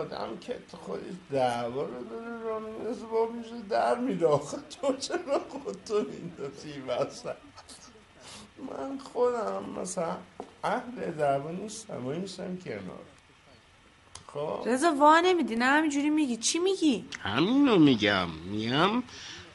[0.02, 4.28] آدم که تو خودش دعوا رو داره را میندازه با میشه در میره.
[4.28, 7.36] آخه تو چرا خودتو میندازی وسط؟
[8.70, 10.18] من خودم مثلا
[10.64, 13.06] اهل دعوا نیستم و نیستم کنار.
[14.34, 14.70] خب.
[14.70, 16.38] رضا وا نمیدی نه همینجوری میگی.
[16.38, 18.30] چی میگی؟ همینو میگم.
[18.30, 19.04] میگم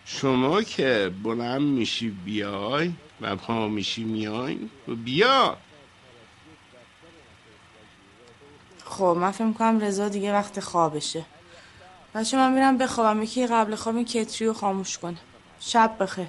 [0.04, 4.58] شما که بلند میشی بیای و پا میشی میای
[4.88, 5.56] و بیا
[8.96, 11.24] خب من فکر می‌کنم رضا دیگه وقت خوابشه.
[12.14, 13.22] بچه من میرم بخوابم.
[13.22, 15.16] یکی قبل خواب این کتری رو خاموش کنه.
[15.60, 16.26] شب بخیر.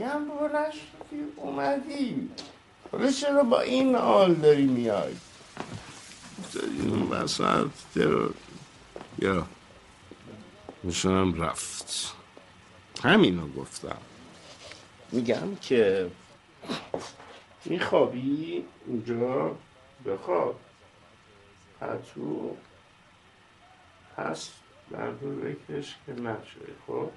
[0.00, 2.30] هم بلند شدی اومدی.
[2.92, 5.16] حالا چرا با این حال داری میای؟
[6.80, 8.30] اون وسط درو
[9.18, 9.46] یا
[10.84, 12.14] نشونم رفت.
[13.02, 13.96] همینو گفتم.
[15.12, 16.10] میگم که
[17.64, 19.56] میخوابی؟ اونجا
[20.06, 20.60] بخواب.
[21.80, 22.56] پتو
[24.16, 24.52] هست
[24.90, 27.10] در بکش که نشه خب؟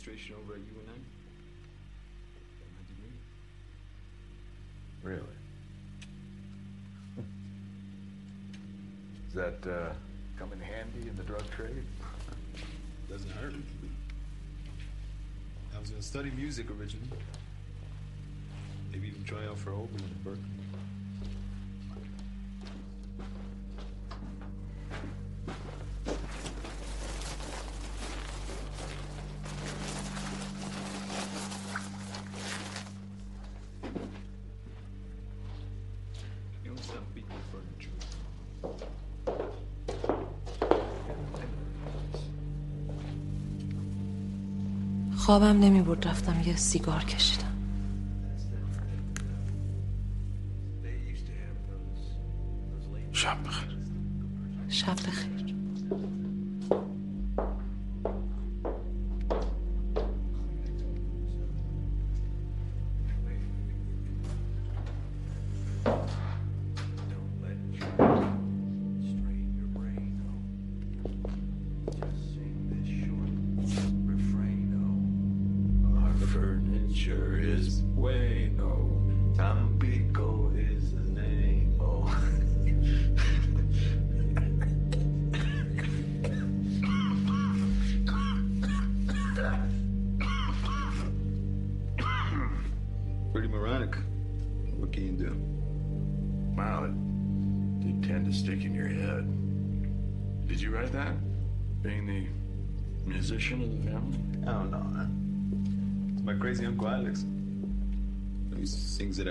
[0.00, 1.02] Administration over at UNM.
[2.74, 3.12] My degree.
[5.02, 5.36] Really?
[9.26, 9.92] Does that uh,
[10.38, 11.84] come in handy in the drug trade?
[13.10, 13.54] Doesn't hurt.
[15.74, 17.08] I was gonna study music originally.
[18.92, 20.59] Maybe even try out for Oberlin at Berkeley.
[45.30, 47.49] خوابم نمی برد رفتم یه سیگار کشیدم.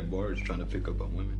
[0.10, 1.39] Bars trying to pick up on women.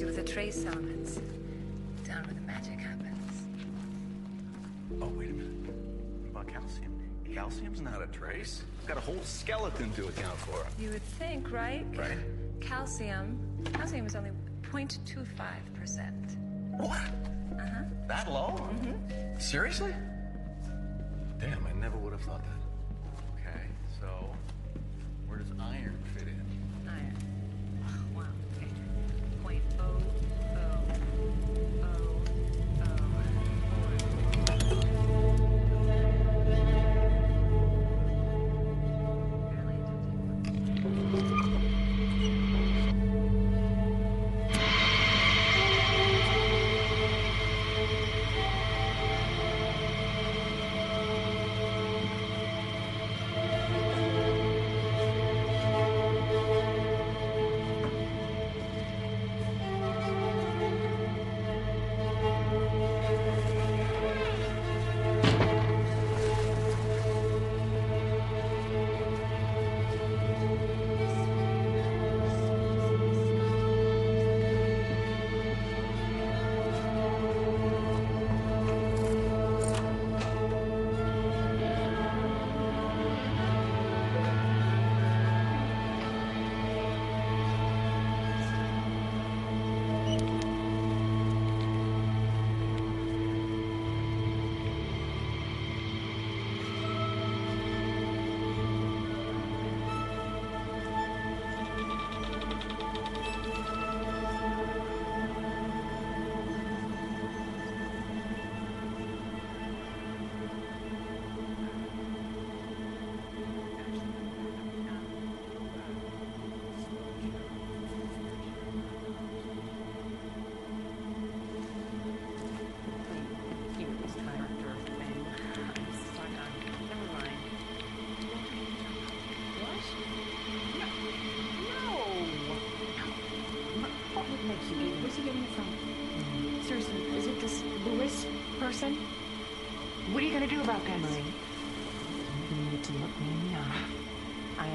[0.00, 1.20] you with a trace, elements,
[2.04, 3.42] Down where the magic happens.
[5.00, 5.74] Oh, wait a minute.
[6.30, 6.92] What about calcium?
[7.34, 8.62] Calcium's not a trace.
[8.78, 10.64] It's got a whole skeleton to account for.
[10.80, 11.84] You would think, right?
[11.96, 12.18] Right.
[12.60, 13.38] Calcium.
[13.72, 14.30] Calcium is only
[14.62, 16.78] 0.25%.
[16.78, 16.90] What?
[16.90, 17.82] Uh-huh.
[18.06, 18.54] That low?
[18.56, 19.40] Mm-hmm.
[19.40, 19.92] Seriously?
[21.40, 22.57] Damn, I never would have thought that.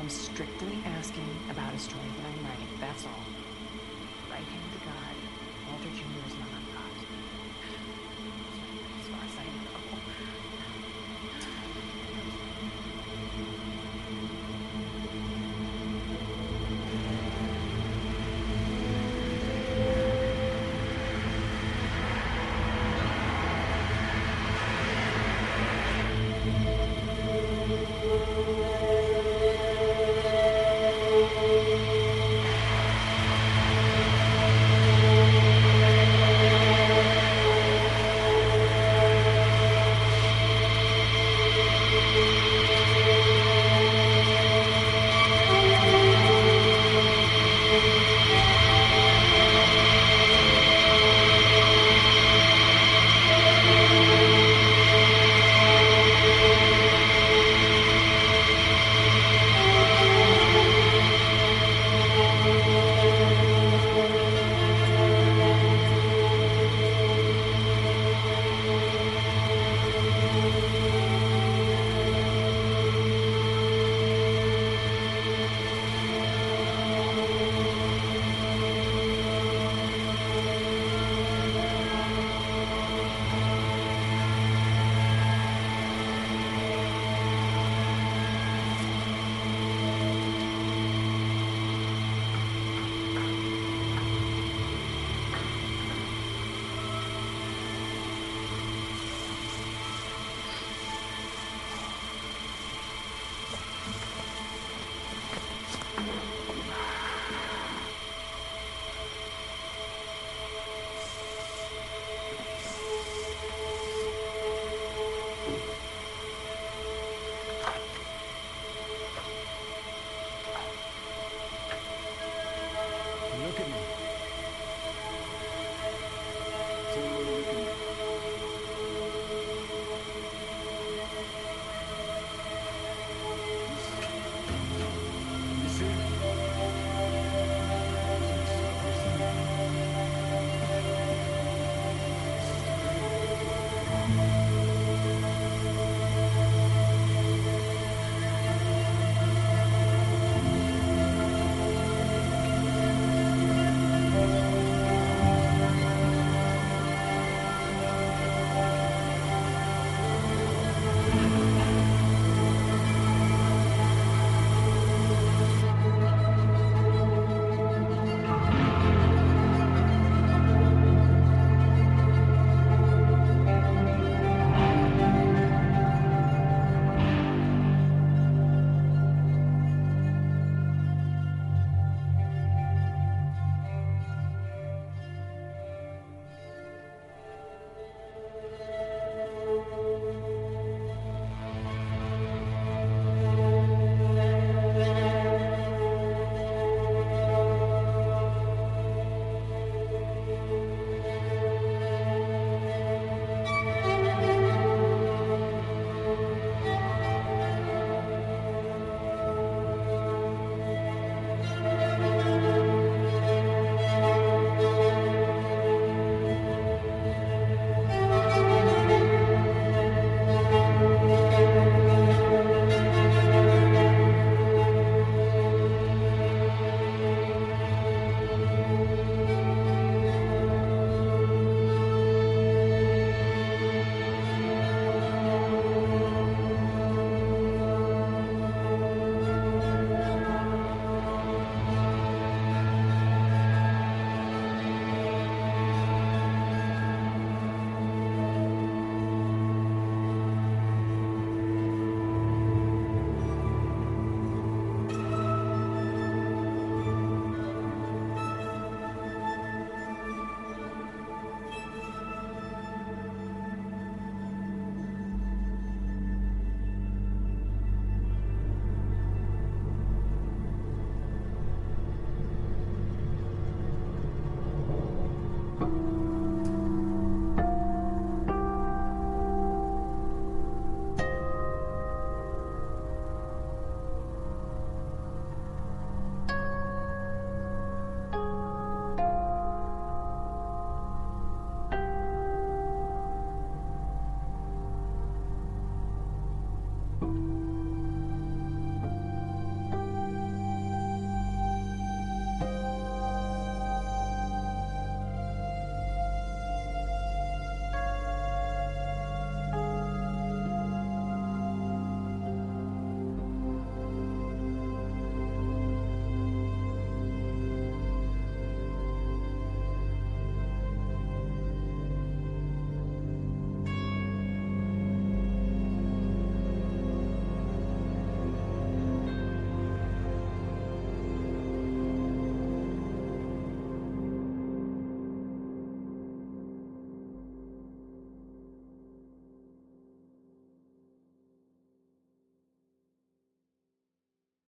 [0.04, 3.33] I'm strictly asking about a story that I'm writing, that's all.